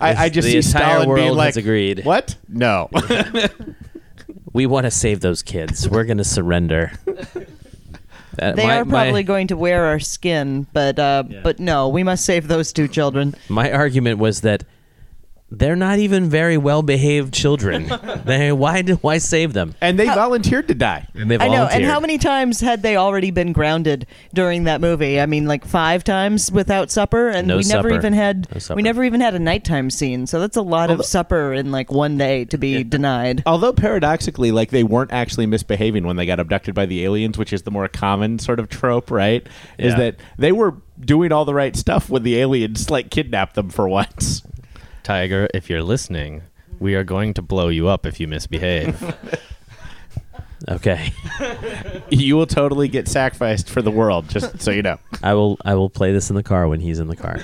[0.00, 2.04] I, I just the see entire Stalin world being like, has agreed.
[2.04, 2.36] What?
[2.48, 2.88] No.
[4.52, 5.88] We want to save those kids.
[5.88, 6.90] We're going to surrender.
[8.34, 11.88] That- they my- are my- probably going to wear our skin, but uh, but no,
[11.88, 13.36] we must save those two children.
[13.48, 14.64] My argument was that
[15.50, 17.90] they're not even very well behaved children.
[18.24, 19.74] they why do- why save them?
[19.80, 21.08] And they volunteered to die.
[21.14, 21.66] And they I know.
[21.66, 25.20] And how many times had they already been grounded during that movie?
[25.20, 28.82] I mean, like five times without supper, and No we never even had No we
[28.82, 30.26] never even had a nighttime scene.
[30.26, 33.42] So that's a lot of supper in like one day to be denied.
[33.46, 37.52] Although paradoxically, like they weren't actually misbehaving when they got abducted by the aliens, which
[37.52, 39.46] is the more common sort of trope, right?
[39.78, 43.70] Is that they were doing all the right stuff when the aliens like kidnapped them
[43.70, 44.42] for once.
[45.02, 46.42] Tiger, if you're listening,
[46.78, 49.14] we are going to blow you up if you misbehave.
[50.68, 51.12] Okay.
[52.10, 54.98] You will totally get sacrificed for the world, just so you know.
[55.22, 57.38] I will I will play this in the car when he's in the car.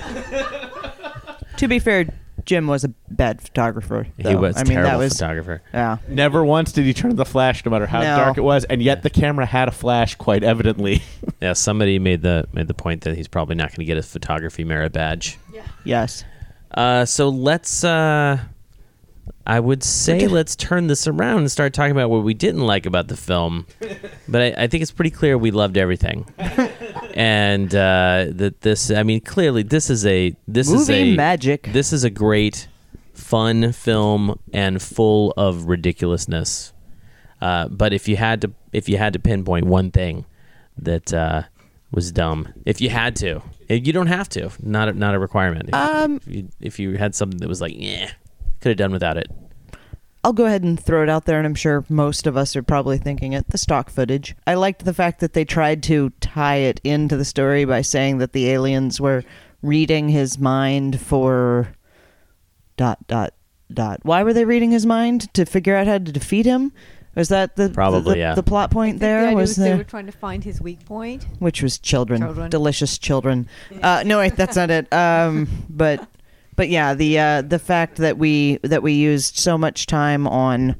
[1.57, 2.05] To be fair,
[2.45, 4.07] Jim was a bad photographer.
[4.17, 4.37] He though.
[4.37, 5.61] was I mean, terrible that was photographer.
[5.73, 5.97] Yeah.
[6.09, 8.17] Never once did he turn the flash, no matter how No.
[8.17, 11.01] dark it was, and yet the camera had a flash quite evidently.
[11.41, 14.03] Yeah, somebody made the made the point that he's probably not going to get a
[14.03, 15.37] photography merit badge.
[15.85, 16.23] Yes.
[16.77, 17.83] Uh, so let's.
[17.83, 18.37] Uh,
[19.47, 22.85] I would say let's turn this around and start talking about what we didn't like
[22.85, 23.65] about the film.
[24.29, 26.25] But I, I think it's pretty clear we loved everything,
[27.15, 28.91] and uh, that this.
[28.91, 31.69] I mean, clearly this is a this is Movie a magic.
[31.71, 32.67] This is a great,
[33.13, 36.73] fun film and full of ridiculousness.
[37.41, 40.25] Uh, but if you had to, if you had to pinpoint one thing
[40.77, 41.43] that uh,
[41.91, 43.41] was dumb, if you had to,
[43.75, 44.49] you don't have to.
[44.61, 45.69] Not a, not a requirement.
[45.69, 48.11] If, Um, if you, if you had something that was like, yeah,
[48.61, 49.29] could have done without it.
[50.23, 52.63] I'll go ahead and throw it out there, and I'm sure most of us are
[52.63, 53.49] probably thinking it.
[53.49, 54.35] The stock footage.
[54.45, 58.17] I liked the fact that they tried to tie it into the story by saying
[58.17, 59.23] that the aliens were
[59.61, 61.69] reading his mind for
[62.75, 63.33] dot dot
[63.73, 63.99] dot.
[64.03, 66.73] Why were they reading his mind to figure out how to defeat him?
[67.17, 68.35] Was that the Probably, the, yeah.
[68.35, 69.19] the plot point The there?
[69.25, 71.25] idea Was was they were trying to find his weak point.
[71.39, 72.49] which was children, Children.
[72.51, 73.47] delicious children.
[73.81, 74.91] Uh, no, wait, that's not it.
[74.93, 76.07] Um, but
[76.55, 80.75] but yeah, the uh, the fact that we that we used so much time on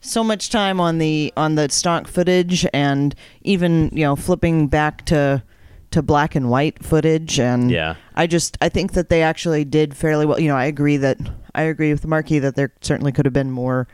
[0.00, 5.04] so much time on the on the stock footage and even you know flipping back
[5.06, 5.42] to
[5.90, 7.96] to black and white footage and Yeah.
[8.14, 10.38] I just I think that they actually did fairly well.
[10.40, 11.18] You know, I agree that
[11.56, 13.88] I agree with Marky that there certainly could have been more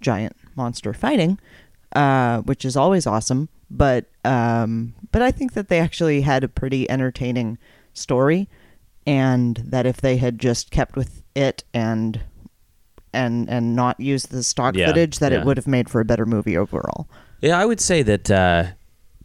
[0.00, 1.38] giant monster fighting,
[1.94, 3.48] uh, which is always awesome.
[3.70, 7.58] But um, but I think that they actually had a pretty entertaining
[7.94, 8.48] story,
[9.06, 12.20] and that if they had just kept with it and
[13.14, 15.40] and and not used the stock Yeah, footage, that yeah.
[15.40, 17.08] it would have made for a better movie overall.
[17.40, 18.64] Yeah, I would say that uh,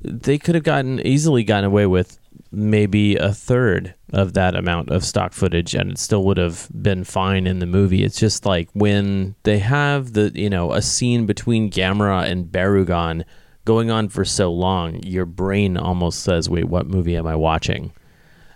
[0.02, 2.20] they could have gotten easily gotten away with
[2.52, 7.04] maybe a third of that amount of stock footage, and it still would have been
[7.04, 8.04] fine in the movie.
[8.04, 13.24] It's just like when they have the you know a scene between Gamera and Barugon
[13.66, 17.92] going on for so long, your brain almost says, "Wait, what movie am I watching?"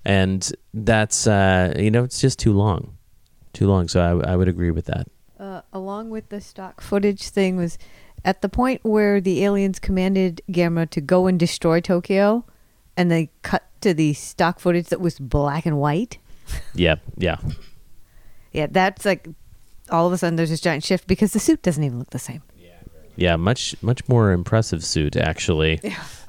[0.05, 2.97] And that's uh, you know it's just too long,
[3.53, 3.87] too long.
[3.87, 5.07] So I, I would agree with that.
[5.39, 7.77] uh, along with the stock footage thing was
[8.23, 12.45] at the point where the aliens commanded Gamera to go and destroy Tokyo,
[12.97, 16.17] and they cut to the stock footage that was black and white.
[16.75, 17.37] Yeah, yeah.
[18.51, 19.27] Yeah, that's like
[19.89, 22.19] all of a sudden there's this giant shift because the suit doesn't even look the
[22.19, 22.43] same.
[23.17, 25.79] Yeah, much much more impressive suit actually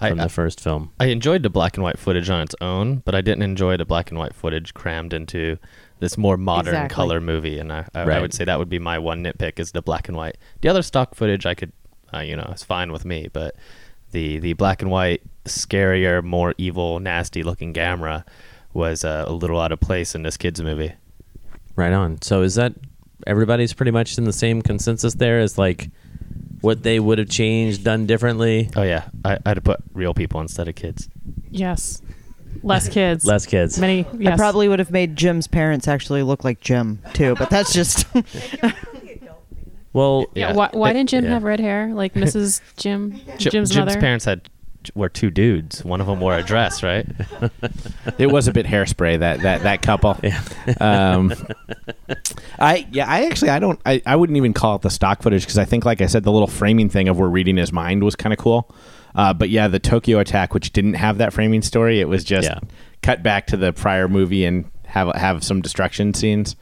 [0.00, 0.90] I- from I- the first film.
[0.98, 3.84] I enjoyed the black and white footage on its own, but I didn't enjoy the
[3.84, 5.58] black and white footage crammed into
[6.00, 6.94] this more modern Exactly.
[6.94, 7.58] color movie.
[7.58, 10.08] And I, I, I would say that would be my one nitpick is the black
[10.08, 10.36] and white.
[10.60, 11.72] The other stock footage I could,
[12.12, 13.54] uh, you know, it's fine with me, but
[14.10, 18.24] the the black and white, scarier, more evil, nasty looking Gamera
[18.74, 20.92] was uh, a little out of place in this kids movie.
[21.76, 22.20] Right on.
[22.22, 22.74] So is that
[23.26, 25.90] everybody's pretty much in the same consensus there as like
[26.60, 28.70] what they would have changed, done differently?
[28.76, 31.08] Oh yeah, I, I'd have put real people instead of kids.
[31.50, 32.02] Yes.
[32.62, 33.24] Less kids.
[33.24, 33.78] Less kids.
[33.78, 34.06] Many.
[34.18, 34.34] Yes.
[34.34, 38.06] I probably would have made Jim's parents actually look like Jim too, but that's just
[39.92, 40.52] Well, Yeah.
[40.54, 41.30] Why, why didn't Jim yeah.
[41.30, 42.60] have red hair like Mrs.
[42.76, 43.12] Jim?
[43.36, 44.00] Ji- Jim's, Jim's mother.
[44.00, 44.48] parents had
[44.94, 45.84] were two dudes.
[45.84, 47.06] One of them wore a dress, right?
[48.18, 50.18] it was a bit hairspray that that that couple.
[50.80, 51.32] Um,
[52.58, 55.42] I yeah, I actually I don't I, I wouldn't even call it the stock footage
[55.42, 58.02] because I think like I said the little framing thing of we're reading his mind
[58.04, 58.70] was kind of cool.
[59.14, 62.48] Uh, but yeah, the Tokyo attack, which didn't have that framing story, it was just
[62.48, 62.60] Yeah.
[63.02, 66.56] cut back to the prior movie and have have some destruction scenes.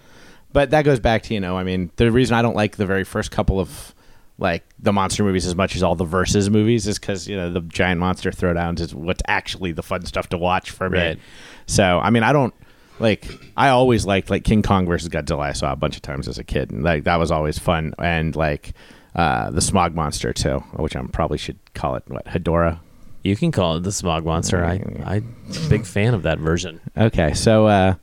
[0.52, 2.86] But that goes back to you know I mean the reason I don't like the
[2.86, 3.94] very first couple of
[4.40, 7.50] like the monster movies as much as all the versus movies is because you know
[7.50, 10.98] the giant monster throwdowns is what's actually the fun stuff to watch for me.
[10.98, 11.18] Right.
[11.66, 12.54] So I mean I don't
[12.98, 13.26] like
[13.56, 15.40] I always liked like King Kong versus Godzilla.
[15.40, 17.94] I saw a bunch of times as a kid, and like that was always fun.
[17.98, 18.72] And like
[19.14, 22.80] uh, the Smog Monster too, which I probably should call it what Hedorah.
[23.22, 24.64] You can call it the smog monster.
[24.64, 25.34] I I'm
[25.68, 26.80] big fan of that version.
[26.96, 27.94] Okay, so uh,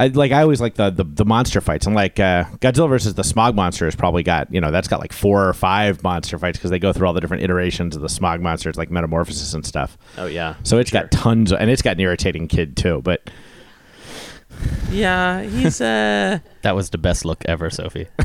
[0.00, 1.86] I like I always like the, the the monster fights.
[1.86, 4.98] I'm like uh, Godzilla versus the Smog Monster has probably got you know that's got
[4.98, 8.00] like four or five monster fights because they go through all the different iterations of
[8.00, 9.98] the Smog Monsters like Metamorphosis and stuff.
[10.16, 10.54] Oh yeah.
[10.62, 13.02] So it's got tons, of, and it's got an irritating kid too.
[13.04, 13.28] But
[14.90, 18.08] Yeah, he's uh That was the best look ever, Sophie.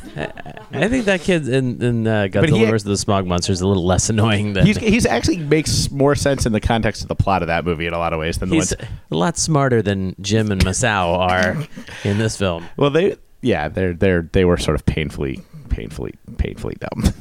[0.74, 3.62] I think that kid in, in uh, But Godzilla he- versus the Smog Monster is
[3.62, 7.08] a little less annoying than he's he's actually makes more sense in the context of
[7.08, 8.90] the plot of that movie in a lot of ways than the he's ones.
[9.12, 11.56] a lot smarter than Jim and Masao are
[12.04, 12.66] in this film.
[12.78, 17.14] Well, they yeah they're they're they were sort of painfully painfully painfully dumb.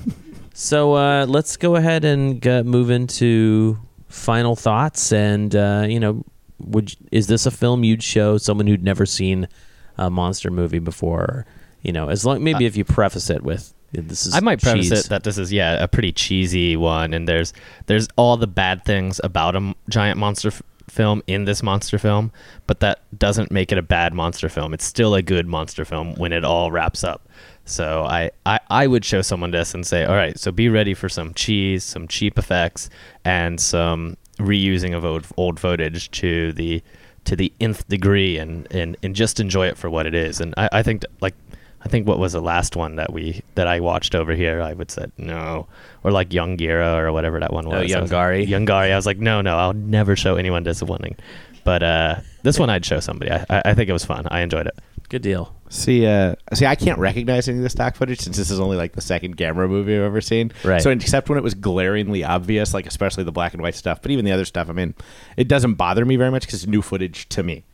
[0.55, 5.13] So uh, let's go ahead and g- move into final thoughts.
[5.13, 6.25] And uh, you know,
[6.67, 9.49] would is this a film you'd show someone who'd never seen
[9.97, 11.47] a monster movie before?
[11.83, 14.61] You know, as long maybe uh, if you preface it with this is I might
[14.61, 15.07] preface cheese.
[15.07, 17.53] it that this is yeah a pretty cheesy one, and there's
[17.87, 21.99] there's all the bad things about a m- giant monster f- film in this monster
[21.99, 22.33] film,
[22.67, 24.75] but that doesn't make it a bad monster film.
[24.75, 27.29] It's still a good monster film when it all wraps up.
[27.65, 30.93] So I, I, I would show someone this and say, all right, so be ready
[30.93, 32.91] for some cheese, some cheap effects,
[33.25, 36.83] and some reusing of old, old footage to the
[37.25, 40.41] to the nth degree, and, and, and just enjoy it for what it is.
[40.41, 41.35] And I, I think like
[41.83, 44.61] I think what was the last one that we that I watched over here?
[44.61, 45.67] I would say no,
[46.03, 47.75] or like Young Gira or whatever that one was.
[47.75, 48.47] Oh, was- Yonggary.
[48.47, 48.93] Yonggary.
[48.93, 51.17] I was like, no, no, I'll never show anyone disappointing.
[51.65, 53.31] But uh, this one I'd show somebody.
[53.31, 54.27] I, I I think it was fun.
[54.31, 54.79] I enjoyed it.
[55.09, 55.55] Good deal.
[55.69, 58.77] See, uh, see, I can't recognize any of the stock footage since this is only
[58.77, 60.53] like the second Gamera movie I've ever seen.
[60.63, 60.81] Right.
[60.81, 64.11] So, except when it was glaringly obvious, like especially the black and white stuff, but
[64.11, 64.95] even the other stuff, I mean,
[65.37, 67.65] it doesn't bother me very much because it's new footage to me.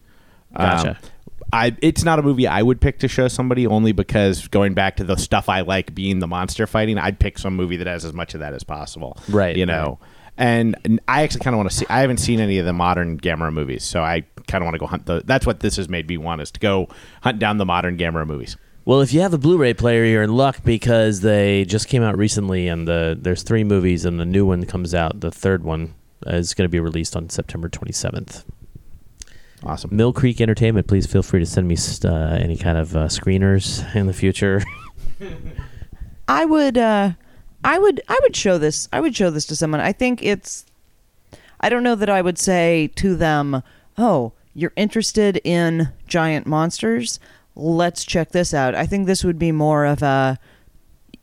[0.56, 0.90] Gotcha.
[0.90, 0.96] Um,
[1.52, 4.96] I it's not a movie I would pick to show somebody only because going back
[4.96, 8.04] to the stuff I like being the monster fighting, I'd pick some movie that has
[8.04, 9.18] as much of that as possible.
[9.28, 9.98] Right, You know.
[10.40, 11.86] And and I actually kind of want to see.
[11.90, 14.78] I haven't seen any of the modern Gamera movies, so I kind of want to
[14.78, 15.22] go hunt the.
[15.24, 16.88] That's what this has made me want is to go
[17.22, 18.56] hunt down the modern Gamera movies.
[18.86, 22.16] Well, if you have a Blu-ray player, you're in luck because they just came out
[22.16, 25.20] recently, and the there's three movies, and the new one comes out.
[25.20, 25.94] The third one
[26.26, 28.44] is going to be released on September 27th.
[29.62, 29.94] Awesome.
[29.94, 33.94] Mill Creek Entertainment, please feel free to send me uh, any kind of uh, screeners
[33.94, 34.62] in the future.
[36.28, 37.12] I would uh
[37.64, 39.80] I would I would show this I would show this to someone.
[39.80, 40.64] I think it's
[41.60, 43.62] I don't know that I would say to them,
[43.98, 47.18] "Oh, you're interested in giant monsters?
[47.56, 48.74] let's check this out.
[48.74, 50.38] I think this would be more of a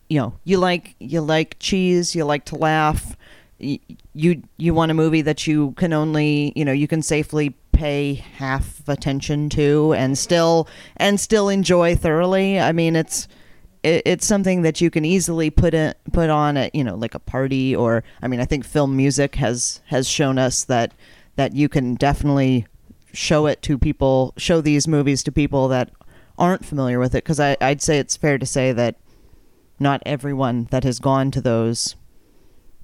[0.10, 3.16] you know, you like you like cheese, you like to laugh.
[3.60, 3.80] y-
[4.14, 8.14] You you want a movie that you can only, you know, you can safely pay
[8.16, 10.68] half attention to and still
[10.98, 12.60] and still enjoy thoroughly.
[12.60, 13.28] I mean, it's
[13.88, 17.16] it, it's something that you can easily put in, put on at you know like
[17.16, 20.94] a party or I mean I think Filmusik has has shown us that
[21.36, 22.68] that you can definitely
[23.14, 25.92] show it to people show these movies to people that
[26.38, 27.24] aren't familiar with it.
[27.24, 28.96] Because I'd say it's fair to say that
[29.80, 32.00] not everyone that has gone to those oh,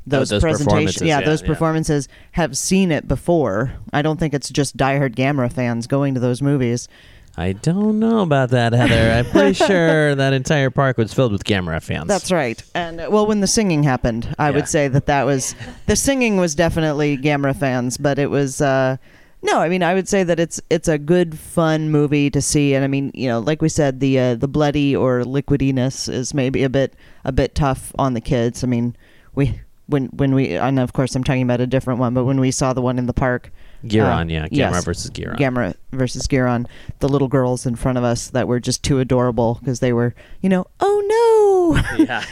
[0.05, 1.47] those, those presentations performances, yeah, yeah, those yeah.
[1.47, 3.73] performances have seen it before.
[3.91, 6.87] I don't think it's just diehard gamera fans going to those movies
[7.35, 9.11] I don't know about that, Heather.
[9.11, 12.07] I'm pretty sure that entire park was filled with Gamera fans.
[12.07, 12.61] That's right.
[12.75, 14.55] And uh, well, when the singing happened, I Yeah.
[14.55, 15.55] would say that that was
[15.87, 18.97] the singing was definitely Gamera fans, but it was uh,
[19.41, 19.59] no.
[19.61, 22.83] I mean, I would say that it's it's a good, fun movie to see, and
[22.83, 26.63] I mean, you know, like we said, the uh, the bloody or liquidiness is maybe
[26.63, 26.93] a bit
[27.25, 28.63] a bit tough on the kids.
[28.63, 28.95] I mean,
[29.33, 32.39] we when when we and of course I'm talking about a different one, but when
[32.39, 33.51] we saw the one in the park.
[33.83, 35.37] Guiron, uh, yeah, Gamera yes, versus Guiron.
[35.37, 36.67] Gamera versus Guiron.
[36.99, 40.15] The little girls in front of us that were just too adorable because they were,
[40.41, 42.23] you know, oh no, Yeah.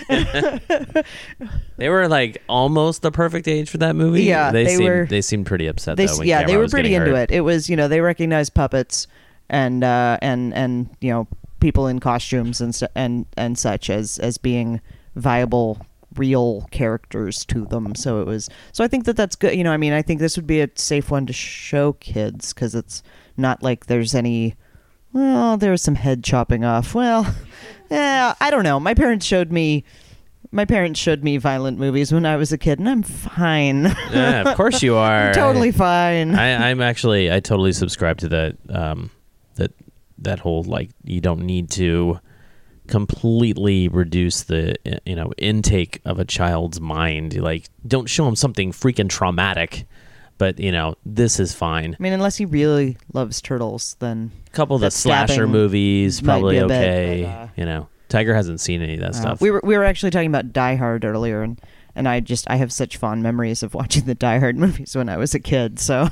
[1.78, 4.24] they were like almost the perfect age for that movie.
[4.24, 6.18] Yeah, they, they seemed, were- They seemed pretty upset they though.
[6.20, 7.32] When yeah Gamera they were pretty into hurt.
[7.32, 9.08] it it was you know they recognized puppets
[9.50, 11.28] and uh and and you know
[11.60, 14.82] people in costumes and and and such as as being
[15.16, 15.78] viable
[16.16, 17.96] real characters to them.
[17.96, 20.20] So it was so i think that that's good you know i mean i think
[20.20, 23.02] this would be a safe one to show kids because it's
[23.38, 24.56] not like there's any
[25.14, 26.94] well there's some head chopping off.
[26.94, 27.34] Well
[27.90, 28.80] yeah i don't know.
[28.80, 29.84] My parents showed me
[30.52, 33.84] my parents showed me violent movies when i was a kid and i'm fine.
[34.12, 35.34] Yeah, of course you are.
[35.34, 36.36] Totally fine.
[36.36, 39.12] I, I'm actually I totally subscribe to that um
[39.56, 39.72] that
[40.18, 42.20] that whole like you don't need to
[42.92, 44.76] completely reduce the
[45.06, 47.42] you know intake of a child's mind.
[47.42, 49.88] Like don't show him something freaking traumatic
[50.38, 51.96] but you know this is fine.
[51.98, 56.56] I mean, unless he really loves turtles, then a couple of the slasher movies probably
[56.56, 57.88] bit, okay but, uh, you know.
[58.10, 59.42] Tiger hasn't seen any of that uh, stuff.
[59.42, 61.62] we were we were actually talking about Die Hard earlier, and
[61.96, 65.08] and I just I have such fond memories of watching the Die Hard movies when
[65.10, 65.80] I was a kid.
[65.80, 66.10] So.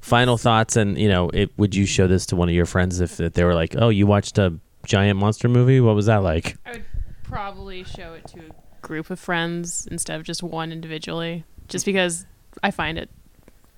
[0.00, 3.00] Final thoughts and you know it, would you show this to one of your friends
[3.00, 6.18] if, if they were like oh you watched a giant monster movie what was that
[6.22, 6.84] like I would
[7.22, 12.26] probably show it to a group of friends instead of just one individually, just because
[12.62, 13.08] I find it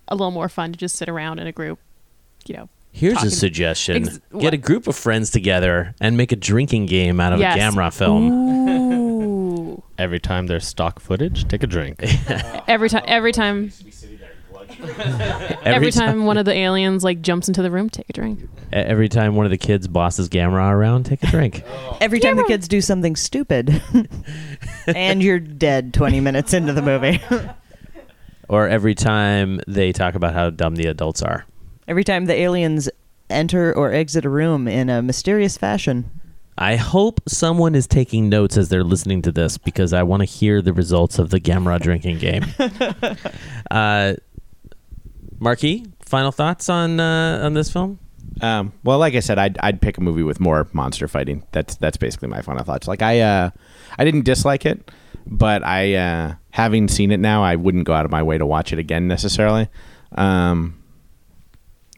[0.09, 1.79] a little more fun to just sit around in a group,
[2.47, 2.69] you know.
[2.93, 7.21] Here's a suggestion: Ex- get a group of friends together and make a drinking game
[7.21, 7.57] out of Yes.
[7.57, 8.31] a Gamera film.
[8.33, 9.83] Ooh.
[9.99, 12.03] Every time there's stock footage, take a drink.
[12.67, 13.71] every time, every time,
[15.65, 18.41] every, time one of the aliens like jumps into the room, take a drink.
[18.73, 21.65] Every time one of the kids bosses Gamera around, take a drink.
[22.01, 23.83] every time the kids do something stupid,
[24.87, 27.21] and you're dead twenty minutes into the movie.
[28.49, 31.45] or every time they talk about how dumb the adults are.
[31.89, 32.89] every time the aliens
[33.31, 36.11] enter or exit a room in a mysterious fashion.
[36.59, 40.27] I hope someone is taking notes as they're listening to this because I want to
[40.27, 42.45] hear the results of the Gamera drinking game.
[43.71, 44.15] uh,
[45.43, 47.99] Marquis, final thoughts on uh, on this film?
[48.41, 51.43] Um, well, like I said, I'd, I'd pick a movie with more monster fighting.
[51.51, 52.87] That's that's basically my final thoughts.
[52.87, 53.51] Like I uh,
[53.99, 54.91] I didn't dislike it,
[55.27, 58.47] but I uh, having seen it now, I wouldn't go out of my way to
[58.47, 59.69] watch it again necessarily.
[60.13, 60.81] Um,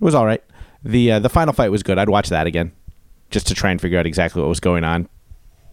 [0.00, 0.42] it was all right.
[0.82, 1.98] the uh, The final fight was good.
[1.98, 2.72] I'd watch that again,
[3.30, 5.08] just to try and figure out exactly what was going on.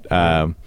[0.10, 0.58] Um,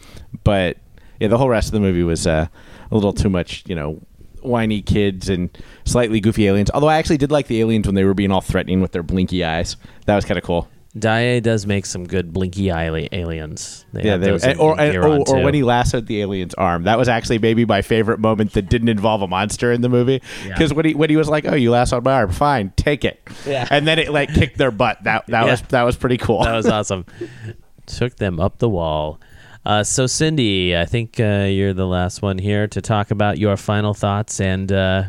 [0.42, 0.78] but
[1.20, 2.46] yeah, the whole rest of the movie was uh,
[2.90, 3.62] a little too much.
[3.66, 4.00] You know,
[4.44, 5.50] whiny kids and
[5.84, 6.70] slightly goofy aliens.
[6.72, 9.02] Although I actually did like the aliens when they were being all threatening with their
[9.02, 9.76] blinky eyes.
[10.06, 10.68] That was kind of cool.
[10.96, 13.84] Daiei does make some good blinky eye aliens.
[13.92, 16.84] They yeah, they, and- or, and- Giron, or, when he lassoed the alien's arm.
[16.84, 20.22] That was actually maybe my favorite moment that didn't involve a monster in the movie.
[20.44, 20.50] Yeah.
[20.54, 23.20] Because when he when he was like, "Oh, you lassoed my arm, fine, take it,"
[23.44, 23.66] Yeah.
[23.72, 25.02] and then it like kicked their butt.
[25.02, 25.50] That that Yeah.
[25.50, 26.44] was that was pretty cool.
[26.44, 27.06] that was awesome.
[27.86, 29.18] Took them up the wall.
[29.64, 33.56] Uh, so, Cindy, I think uh, you're the last one here to talk about your
[33.56, 35.04] final thoughts and uh,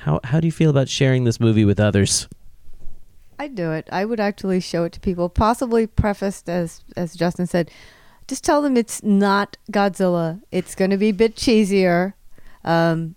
[0.00, 2.28] how how do you feel about sharing this movie with others?
[3.38, 3.88] I'd do it.
[3.90, 7.70] I would actually show it to people, possibly prefaced as as Justin said.
[8.28, 10.40] Just tell them it's not Godzilla.
[10.52, 12.12] It's going to be a bit cheesier.
[12.64, 13.16] Um,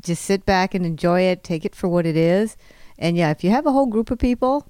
[0.00, 1.42] just sit back and enjoy it.
[1.42, 2.56] Take it for what it is.
[2.98, 4.66] And yeah, if you have a whole group of people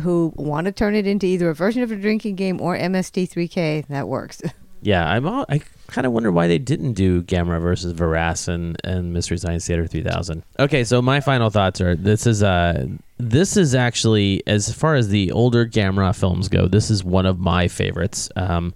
[0.00, 3.86] who want to turn it into either a version of a drinking game or MST3K,
[3.88, 4.40] that works.
[4.82, 5.26] Yeah, I'm.
[5.26, 9.38] All, I kind of wonder why they didn't do Gamera versus Viras and, and Mystery
[9.38, 10.42] Science Theater 3000.
[10.58, 12.86] Okay, so my final thoughts are: this is uh
[13.18, 17.38] This is actually, as far as the older Gamera films go, this is one of
[17.38, 18.28] my favorites.
[18.34, 18.74] Um,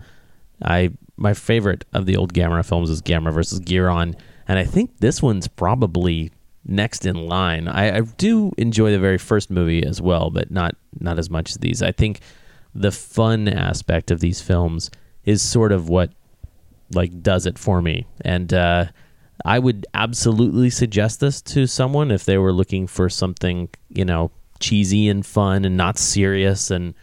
[0.65, 4.15] I my favorite of the old Gamera films is Gamera versus Guiron,
[4.47, 6.31] and I think this one's probably
[6.65, 7.67] next in line.
[7.69, 11.51] I, I do enjoy the very first movie as well, but not not as much
[11.51, 11.83] as these.
[11.83, 12.21] I think
[12.75, 14.91] the fun aspect of these films
[15.27, 16.11] is sort of what
[16.93, 18.87] like does it for me, and uh,
[19.45, 24.31] I would absolutely suggest this to someone if they were looking for something you know
[24.61, 26.95] cheesy and fun and not serious and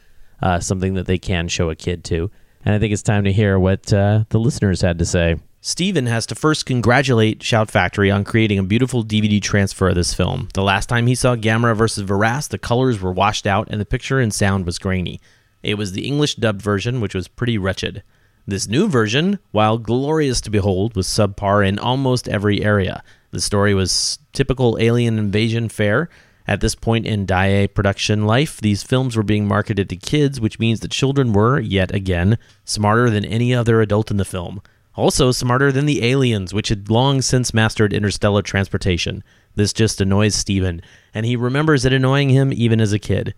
[0.42, 2.32] uh, something that they can show a kid to.
[2.66, 5.36] And I think it's time to hear what uh, the listeners had to say.
[5.62, 10.14] Steven has to first congratulate Shout Factory on creating a beautiful DVD transfer of this
[10.14, 10.50] film.
[10.54, 12.04] The last time he saw Gamera vs.
[12.04, 15.22] Viras, the colors were washed out and the picture and sound was grainy.
[15.64, 18.04] It was the English dubbed version, which was pretty wretched.
[18.46, 23.02] This new version, while glorious to behold, was subpar in almost every area.
[23.32, 26.10] The story was typical alien invasion fare.
[26.46, 30.60] At this point in Daiei production life, these films were being marketed to kids, which
[30.60, 34.62] means the children were, yet again, smarter than any other adult in the film.
[34.96, 39.24] Also, smarter than the aliens, which had long since mastered interstellar transportation.
[39.56, 40.82] This just annoys Steven,
[41.14, 43.34] and he remembers it annoying him even as a kid.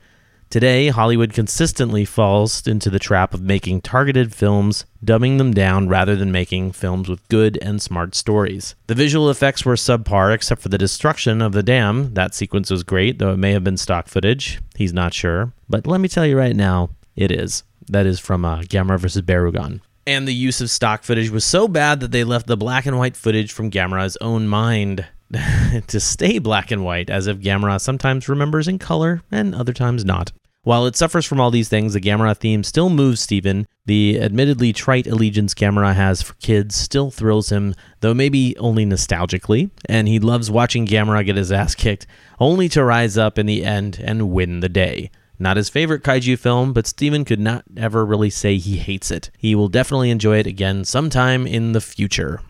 [0.50, 6.16] Today, Hollywood consistently falls into the trap of making targeted films, dumbing them down rather
[6.16, 8.76] than making films with good and smart stories.
[8.88, 12.14] The visual effects were subpar except for the destruction of the dam.
[12.14, 14.62] That sequence was great, though it may have been stock footage.
[14.76, 15.52] He's not sure.
[15.68, 17.64] But let me tell you right now, it is.
[17.88, 19.24] That is from uh, Gamera vs.
[19.24, 19.82] Barugon.
[20.08, 22.98] And the use of stock footage was so bad that they left the black and
[22.98, 25.06] white footage from Gamera's own mind
[25.88, 30.06] to stay black and white, as if Gamera sometimes remembers in color and other times
[30.06, 30.32] not.
[30.64, 33.68] While it suffers from all these things, the Gamera theme still moves Steven.
[33.86, 39.70] The admittedly trite allegiance Gamera has for kids still thrills him, though maybe only nostalgically,
[39.88, 42.08] and he loves watching Gamera get his ass kicked,
[42.40, 45.12] only to rise up in the end and win the day.
[45.38, 49.30] Not his favorite kaiju film, but Steven could not ever really say he hates it.
[49.38, 52.42] He will definitely enjoy it again sometime in the future.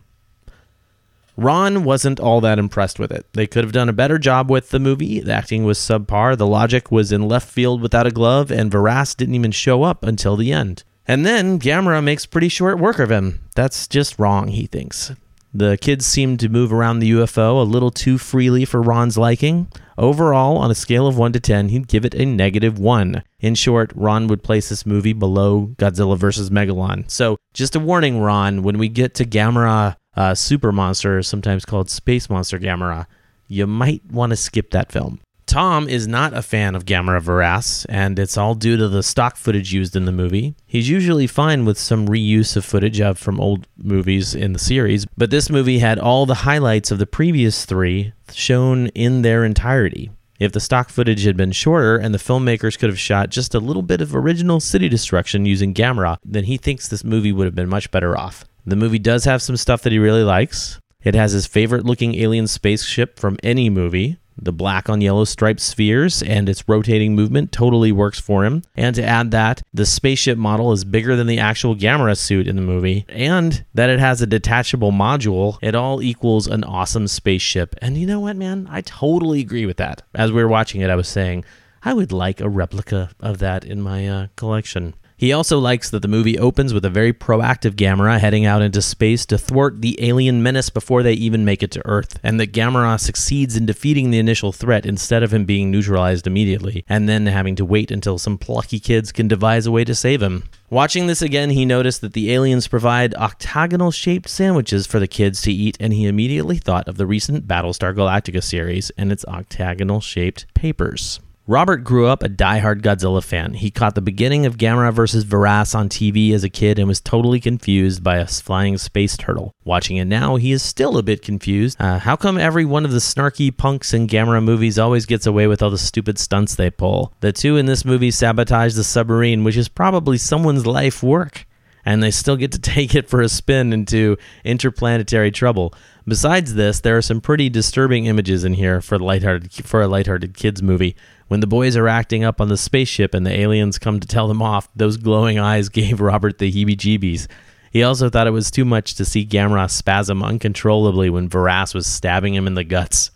[1.38, 3.26] Ron wasn't all that impressed with it.
[3.34, 5.20] They could have done a better job with the movie.
[5.20, 9.16] The acting was subpar, the logic was in left field without a glove, and Viras
[9.16, 10.84] didn't even show up until the end.
[11.08, 13.42] And then Gamera makes pretty short work of him.
[13.54, 15.12] That's just wrong, he thinks.
[15.54, 19.68] The kids seem to move around the UFO a little too freely for Ron's liking.
[19.98, 23.24] Overall, on a scale of 1 to 10, he'd give it a negative 1.
[23.40, 26.50] In short, Ron would place this movie below Godzilla vs.
[26.50, 27.10] Megalon.
[27.10, 31.89] So, just a warning, Ron, when we get to Gamera uh, Super Monster, sometimes called
[31.89, 33.05] Space Monster Gamera,
[33.47, 35.20] you might want to skip that film.
[35.45, 39.38] Tom is not a fan of Gamera Viras, and it's all due to the stock
[39.38, 40.55] footage used in the movie.
[40.66, 45.05] He's usually fine with some reuse of footage of from old movies in the series,
[45.18, 50.09] but this movie had all the highlights of the previous three shown in their entirety.
[50.39, 53.59] If the stock footage had been shorter and the filmmakers could have shot just a
[53.59, 57.55] little bit of original city destruction using Gamera, then he thinks this movie would have
[57.55, 58.45] been much better off.
[58.66, 60.80] The movie does have some stuff that he really likes.
[61.03, 64.18] It has his favorite looking alien spaceship from any movie.
[64.41, 68.63] The black on yellow striped spheres and its rotating movement totally works for him.
[68.76, 72.55] And to add that, the spaceship model is bigger than the actual Gamera suit in
[72.55, 77.76] the movie, and that it has a detachable module, it all equals an awesome spaceship.
[77.82, 78.68] And you know what, man?
[78.70, 80.01] I totally agree with that.
[80.16, 81.45] As we were watching it, I was saying,
[81.84, 84.95] I would like a replica of that in my uh, collection.
[85.18, 88.82] He also likes that the movie opens with a very proactive Gamera heading out into
[88.82, 92.51] space to thwart the alien menace before they even make it to Earth, and that
[92.51, 97.28] Gamera succeeds in defeating the initial threat instead of him being neutralized immediately, and then
[97.28, 100.43] having to wait until some plucky kids can devise a way to save him.
[100.70, 105.41] Watching this again, he noticed that the aliens provide octagonal shaped sandwiches for the kids
[105.43, 110.01] to eat, and he immediately thought of the recent Battlestar Galactica series and its octagonal
[110.01, 111.22] shaped papers.
[111.48, 113.54] Robert grew up a die-hard Godzilla fan.
[113.54, 115.26] He caught the beginning of Gamera vs.
[115.26, 119.54] Viras on TV as a kid and was totally confused by a flying space turtle.
[119.64, 121.80] Watching it now, he is still a bit confused.
[121.80, 125.46] Uh, how come every one of the snarky punks in Gamera movies always gets away
[125.46, 127.14] with all the stupid stunts they pull?
[127.20, 131.46] The two in this movie sabotage the submarine, which is probably someone's life work
[131.86, 135.74] and they still get to take it for a spin into interplanetary trouble.
[136.08, 140.34] Besides this, there are some pretty disturbing images in here for lighthearted for a lighthearted
[140.34, 140.96] kids movie.
[141.28, 144.28] When the boys are acting up on the spaceship and the aliens come to tell
[144.28, 147.28] them off, those glowing eyes gave Robert the heebie-jeebies.
[147.72, 151.86] He also thought it was too much to see Gamera spasm uncontrollably when Viras was
[151.86, 153.12] stabbing him in the guts.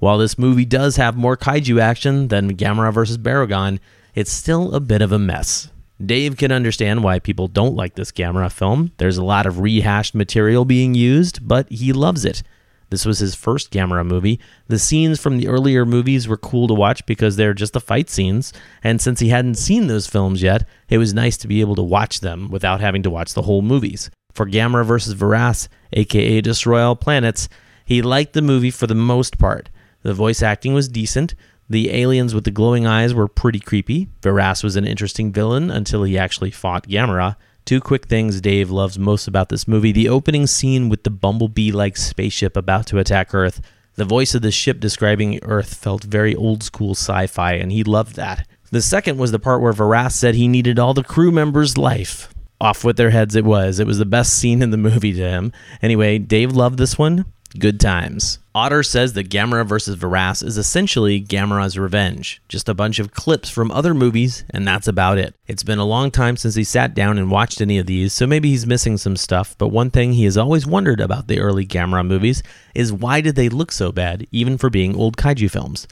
[0.00, 3.18] While this movie does have more kaiju action than Gamera vs.
[3.18, 3.78] Barugon,
[4.14, 5.68] it's still a bit of a mess.
[6.04, 8.92] Dave can understand why people don't like this Gamera film.
[8.96, 12.42] There's a lot of rehashed material being used, but he loves it.
[12.88, 14.40] This was his first Gamera movie.
[14.66, 18.10] The scenes from the earlier movies were cool to watch because they're just the fight
[18.10, 21.76] scenes, and since he hadn't seen those films yet, it was nice to be able
[21.76, 24.10] to watch them without having to watch the whole movies.
[24.32, 25.14] For Gamera vs.
[25.14, 27.48] Viras, aka Destroy All Planets,
[27.84, 29.68] he liked the movie for the most part.
[30.02, 31.34] The voice acting was decent.
[31.70, 34.08] The aliens with the glowing eyes were pretty creepy.
[34.22, 37.36] Viras was an interesting villain until he actually fought Gamera.
[37.64, 41.70] Two quick things Dave loves most about this movie the opening scene with the bumblebee
[41.70, 43.60] like spaceship about to attack Earth.
[43.94, 47.84] The voice of the ship describing Earth felt very old school sci fi, and he
[47.84, 48.48] loved that.
[48.72, 52.34] The second was the part where Viras said he needed all the crew members' life.
[52.60, 53.78] Off with their heads it was.
[53.78, 55.52] It was the best scene in the movie to him.
[55.82, 57.26] Anyway, Dave loved this one.
[57.58, 58.38] Good times.
[58.54, 59.96] Otter says that Gamera vs.
[59.96, 62.40] Viras is essentially Gamera's revenge.
[62.48, 65.34] Just a bunch of clips from other movies, and that's about it.
[65.48, 68.24] It's been a long time since he sat down and watched any of these, so
[68.24, 71.66] maybe he's missing some stuff, but one thing he has always wondered about the early
[71.66, 75.88] Gamera movies is why did they look so bad, even for being old kaiju films?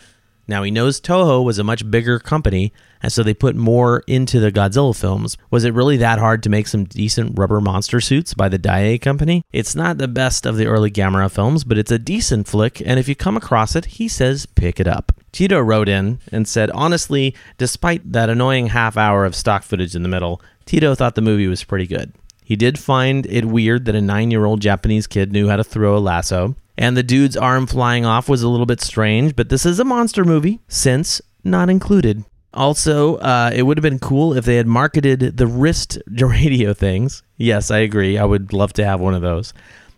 [0.46, 2.72] Now he knows Toho was a much bigger company,
[3.03, 5.36] and so they put more into the Godzilla films.
[5.51, 9.01] Was it really that hard to make some decent rubber monster suits by the Daiei
[9.01, 9.42] company?
[9.53, 12.99] It's not the best of the early Gamera films, but it's a decent flick, and
[12.99, 15.12] if you come across it, he says pick it up.
[15.32, 20.03] Tito wrote in and said, honestly, despite that annoying half hour of stock footage in
[20.03, 22.12] the middle, Tito thought the movie was pretty good.
[22.44, 25.64] He did find it weird that a nine year old Japanese kid knew how to
[25.64, 29.49] throw a lasso and the dude's arm flying off was a little bit strange, but
[29.49, 32.24] this is a monster movie, since not included.
[32.59, 37.22] Also, uh, it would have been cool if they had marketed the wrist radio things.
[37.36, 38.18] Yes, I agree.
[38.18, 39.54] I would love to have one of those.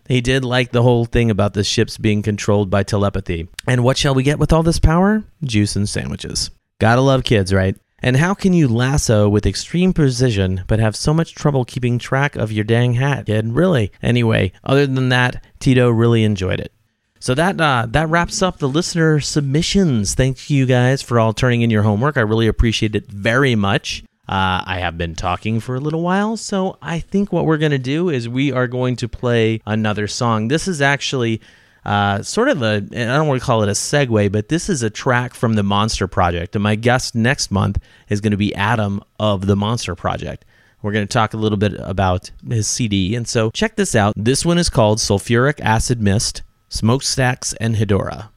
[0.07, 3.49] He did like the whole thing about the ships being controlled by telepathy.
[3.67, 5.25] And what shall we get with all this power?
[5.43, 6.51] Juice and sandwiches.
[6.81, 7.77] Gotta love kids, right?
[8.03, 12.37] And how can you lasso with extreme precision but have so much trouble keeping track
[12.37, 13.55] of your dang hat, kid?
[13.55, 13.91] Really?
[14.03, 16.73] Anyway, other than that, Tito really enjoyed it.
[17.21, 20.15] So that uh, that wraps up the listener submissions.
[20.15, 22.17] Thank you guys for all turning in your homework.
[22.17, 24.03] I really appreciate it very much.
[24.27, 27.73] Uh, I have been talking for a little while, so I think what we're going
[27.73, 30.49] to do is we are going to play another song.
[30.49, 31.41] This is actually
[31.85, 34.83] uh, sort of a, I don't want to call it a segue, but this is
[34.83, 36.55] a track from the Monster Project.
[36.55, 40.45] And my guest next month is going to be Adam of the Monster Project.
[40.81, 43.15] We're going to talk a little bit about his CD.
[43.15, 44.15] And so check this out.
[44.17, 48.29] This one is called Sulfuric Acid Mist, Smokestacks, and Hedorah.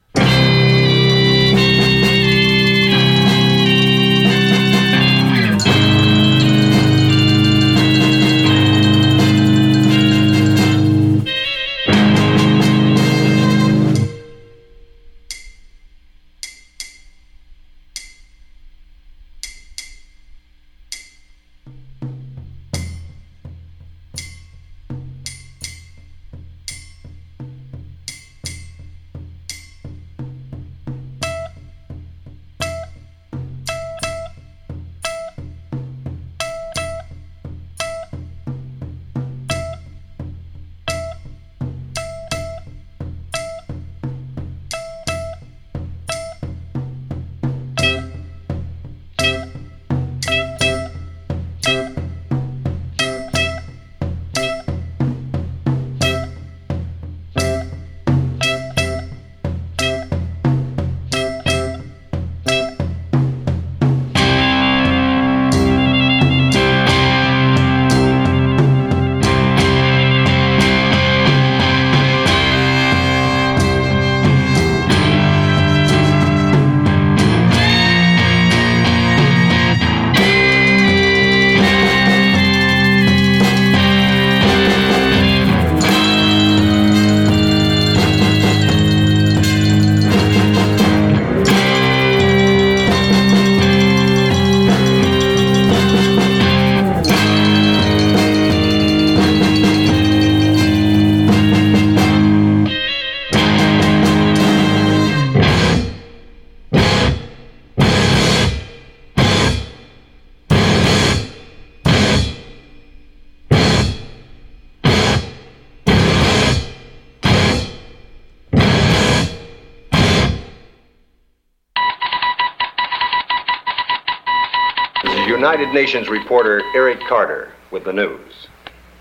[125.74, 128.46] Nations reporter Eric Carter with the news.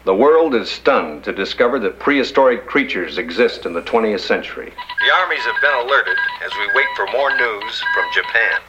[0.05, 4.74] The world is stunned to discover that prehistoric creatures exist in the 20th century.
[5.05, 8.59] The armies have been alerted as we wait for more news from Japan.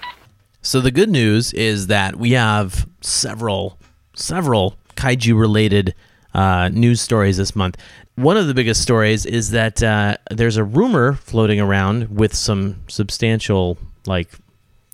[0.61, 3.79] So the good news is that we have several,
[4.15, 5.95] several kaiju related
[6.35, 7.79] uh, news stories this month.
[8.17, 12.83] One of the biggest stories is that uh, there's a rumor floating around with some
[12.87, 14.29] substantial, like,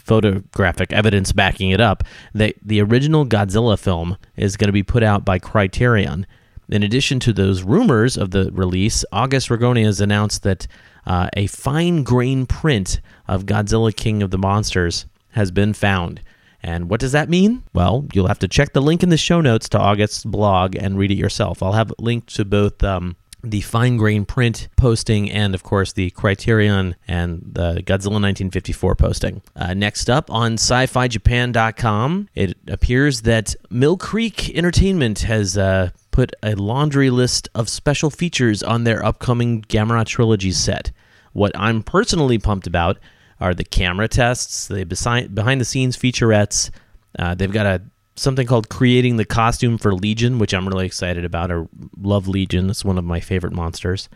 [0.00, 2.02] photographic evidence backing it up
[2.34, 6.26] that the original Godzilla film is going to be put out by Criterion.
[6.68, 10.66] In addition to those rumors of the release, August Ragone has announced that
[11.06, 16.20] uh, a fine grain print of Godzilla King of the Monsters has been found.
[16.62, 17.62] And what does that mean?
[17.72, 20.98] Well, you'll have to check the link in the show notes to August's blog and
[20.98, 21.62] read it yourself.
[21.62, 25.92] I'll have a link to both um, the fine grain print posting and, of course,
[25.92, 29.42] the Criterion and the Godzilla 1954 posting.
[29.56, 35.90] Uh, next up on sci fi japan.com, it appears that Mill Creek Entertainment has uh,
[36.10, 40.90] put a laundry list of special features on their upcoming Gamera Trilogy set.
[41.32, 42.98] What I'm personally pumped about
[43.40, 46.70] are the camera tests, the behind the scenes featurettes.
[47.18, 47.82] Uh, they've got a
[48.20, 51.50] something called creating the costume for Legion, which I'm really excited about.
[51.50, 51.64] I
[52.00, 54.08] love Legion; it's one of my favorite monsters.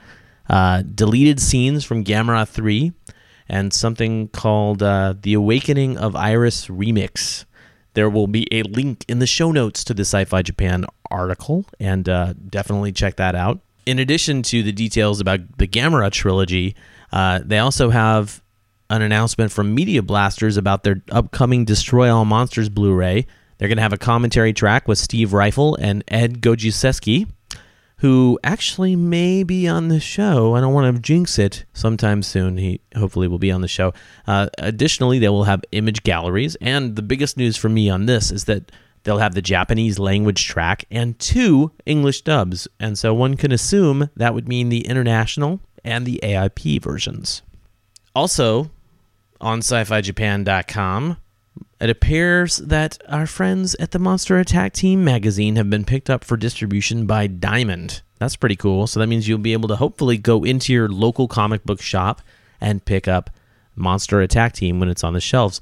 [0.49, 2.93] Uh, deleted scenes from Gamera 3,
[3.49, 7.45] and something called uh, the Awakening of Iris Remix.
[7.95, 12.09] There will be a link in the show notes to the Sci-Fi Japan article, and
[12.09, 13.61] uh, definitely check that out.
[13.87, 16.75] In addition to the details about the Gamera trilogy,
[17.13, 18.43] uh, they also have
[18.91, 23.27] an announcement from Media Blasters about their upcoming Destroy All Monsters Blu-ray.
[23.59, 27.29] They're going to have a commentary track with Steve Ryfle and Ed Godziszewski,
[27.99, 30.55] who actually may be on the show.
[30.55, 31.65] I don't want to jinx it.
[31.73, 33.93] Sometime soon, he hopefully will be on the show.
[34.27, 38.31] Uh, additionally, they will have image galleries, and the biggest news for me on this
[38.31, 38.73] is that
[39.05, 42.67] they'll have the Japanese language track and two English dubs.
[42.81, 47.43] And so one can assume that would mean the international and the AIP versions.
[48.15, 48.71] Also,
[49.41, 51.19] on sci-fi-japan.com,
[51.85, 56.25] it appears that our friends at the Monster Attack Team magazine have been picked up
[56.25, 58.01] for distribution by Diamond.
[58.19, 58.87] That's pretty cool.
[58.87, 62.23] So that means you'll be able to hopefully go into your local comic book shop
[62.59, 63.29] and pick up
[63.77, 65.61] Monster Attack Team when it's on the shelves.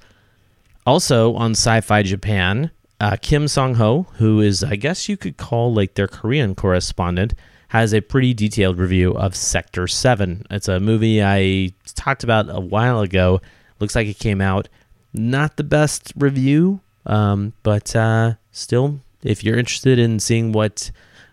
[0.87, 2.71] Also on Sci-Fi Japan,
[3.01, 7.35] uh, Kim Song Ho, who is I guess you could call like their Korean correspondent,
[7.71, 10.47] has a pretty detailed review of Sector 7.
[10.53, 13.41] It's a movie I talked about a while ago.
[13.81, 14.69] Looks like it came out
[15.13, 20.91] not the best review, um, but uh, still, if you're interested in seeing what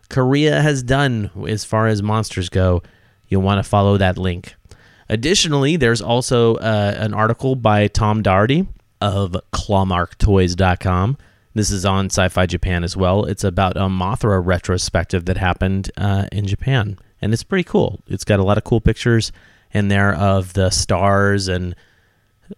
[0.09, 2.81] Korea has done as far as monsters go,
[3.27, 4.55] you'll want to follow that link.
[5.07, 8.67] Additionally, there's also uh, an article by Tom Doherty
[9.01, 11.17] of clawmarktoys.com.
[11.55, 13.25] This is on Sci Fi Japan as well.
[13.25, 16.99] It's about a Mothra retrospective that happened uh, in Japan.
[17.21, 18.01] And it's pretty cool.
[18.07, 19.31] It's got a lot of cool pictures
[19.71, 21.75] in there of the stars and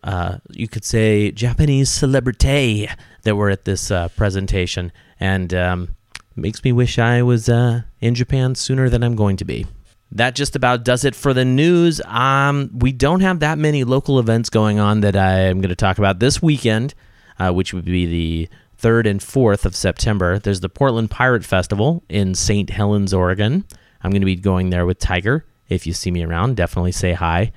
[0.04, 2.90] uh, you could say Japanese celebrity
[3.24, 5.96] that were at this uh, presentation, and um,
[6.36, 9.66] makes me wish I was uh, in Japan sooner than I'm going to be.
[10.14, 12.02] That just about does it for the news.
[12.06, 15.76] Um, we don't have that many local events going on that I am going to
[15.76, 16.94] talk about this weekend,
[17.40, 18.50] uh, which would be the
[18.82, 20.38] 3rd and 4th of September.
[20.38, 22.70] There's the Portland Pirate Festival in St.
[22.70, 23.64] Helens, Oregon.
[24.04, 25.46] I'm going to be going there with Tiger.
[25.70, 27.54] If you see me around, definitely say hi.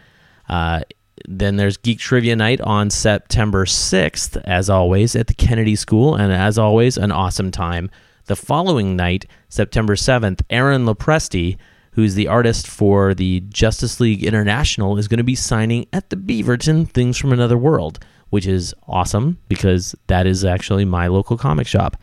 [0.49, 0.83] Uh,
[1.27, 6.33] then there's Geek Trivia Night on September 6th, as always, at the Kennedy School, and
[6.33, 7.91] as always, an awesome time.
[8.27, 11.57] The following night, September 7th, Aaron Lopresti,
[11.93, 16.17] who's the artist for the Justice League International, is going to be signing at the
[16.17, 17.99] Beaverton Things from Another World,
[18.31, 21.97] which is awesome because that is actually my local comic shop.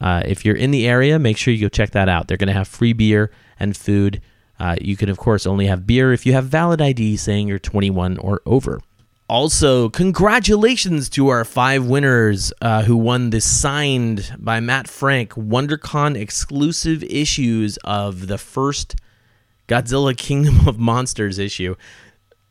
[0.00, 2.28] Uh, if you're in the area, make sure you go check that out.
[2.28, 3.30] They're going to have free beer
[3.60, 4.20] and food
[4.62, 7.58] uh, you can, of course, only have beer if you have valid ID saying you're
[7.58, 8.80] 21 or over.
[9.28, 16.16] Also, congratulations to our five winners uh, who won the signed by Matt Frank WonderCon
[16.16, 18.94] exclusive issues of the first
[19.66, 21.74] Godzilla Kingdom of Monsters issue.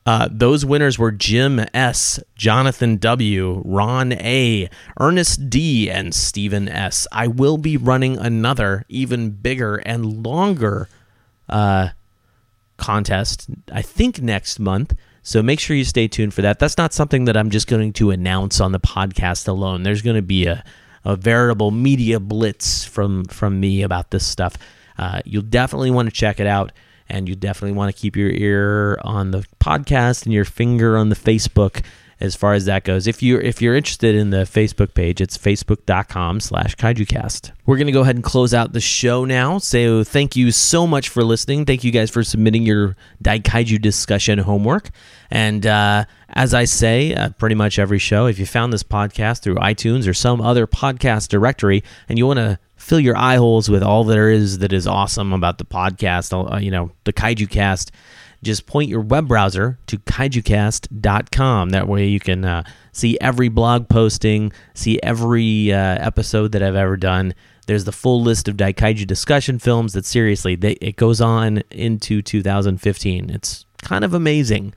[0.05, 7.07] Uh, those winners were Jim S., Jonathan W., Ron A., Ernest D., and Stephen S.
[7.13, 10.89] I will be running another, even bigger and longer
[11.47, 11.89] uh,
[12.81, 14.95] contest, I think next month.
[15.23, 16.57] So make sure you stay tuned for that.
[16.57, 19.83] That's not something that I'm just going to announce on the podcast alone.
[19.83, 20.63] There's going to be a,
[21.05, 24.57] a veritable media blitz from from me about this stuff.
[24.97, 26.71] Uh, you'll definitely want to check it out,
[27.07, 31.09] and you definitely want to keep your ear on the podcast and your finger on
[31.09, 31.83] the Facebook
[32.21, 33.07] as far as that goes.
[33.07, 37.51] If you're if you're interested in the Facebook page, it's facebook.com slash kaijucast.
[37.65, 39.57] We're gonna go ahead and close out the show now.
[39.57, 41.65] So thank you so much for listening.
[41.65, 44.89] Thank you guys for submitting your Daikaiju discussion homework.
[45.29, 49.41] And uh, as I say, uh, pretty much every show, if you found this podcast
[49.41, 53.69] through iTunes or some other podcast directory and you want to fill your eye holes
[53.69, 57.49] with all there is that is awesome about the podcast, uh, you know, the Kaiju
[57.49, 57.91] Cast,
[58.43, 61.69] just point your web browser to kaijucast.com.
[61.69, 66.75] That way you can uh, see every blog posting, see every uh, episode that I've
[66.75, 67.33] ever done.
[67.67, 72.21] There's the full list of Daikaiju discussion films that seriously, they, it goes on into
[72.21, 73.29] 2015.
[73.29, 74.73] It's kind of amazing.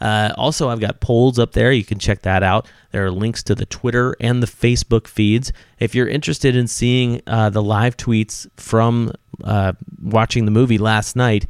[0.00, 1.72] Uh, also, I've got polls up there.
[1.72, 2.68] You can check that out.
[2.92, 5.52] There are links to the Twitter and the Facebook feeds.
[5.80, 9.12] If you're interested in seeing uh, the live tweets from
[9.42, 11.46] uh, watching the movie last night,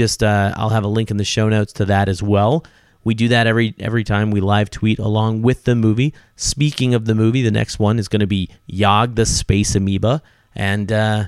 [0.00, 2.64] just uh, I'll have a link in the show notes to that as well.
[3.04, 6.14] We do that every every time we live tweet along with the movie.
[6.36, 10.22] Speaking of the movie, the next one is going to be Yog the Space Amoeba,
[10.54, 11.24] and uh,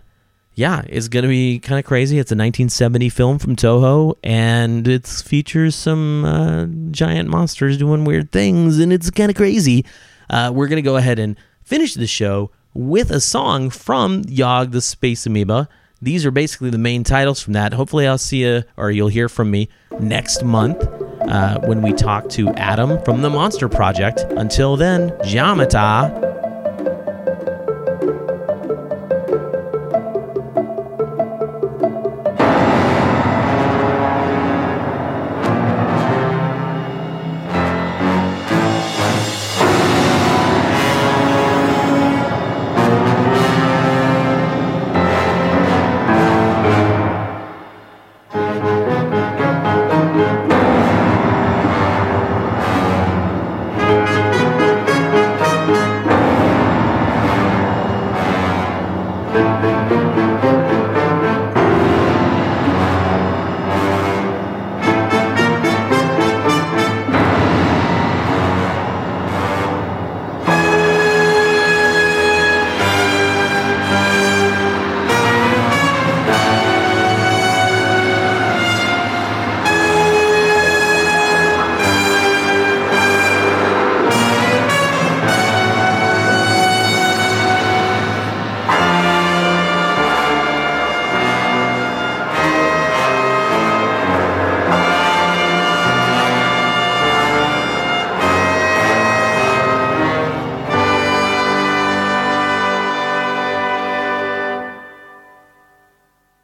[0.54, 2.18] yeah, it's going to be kind of crazy.
[2.18, 8.32] It's a 1970 film from Toho, and it features some uh, giant monsters doing weird
[8.32, 9.84] things, and it's kind of crazy.
[10.30, 14.70] Uh, we're going to go ahead and finish the show with a song from Yog
[14.70, 15.68] the Space Amoeba.
[16.03, 17.72] These are basically the main titles from that.
[17.72, 19.68] Hopefully, I'll see you or you'll hear from me
[20.00, 20.84] next month
[21.22, 24.20] uh, when we talk to Adam from the Monster Project.
[24.30, 26.32] Until then, Jamata.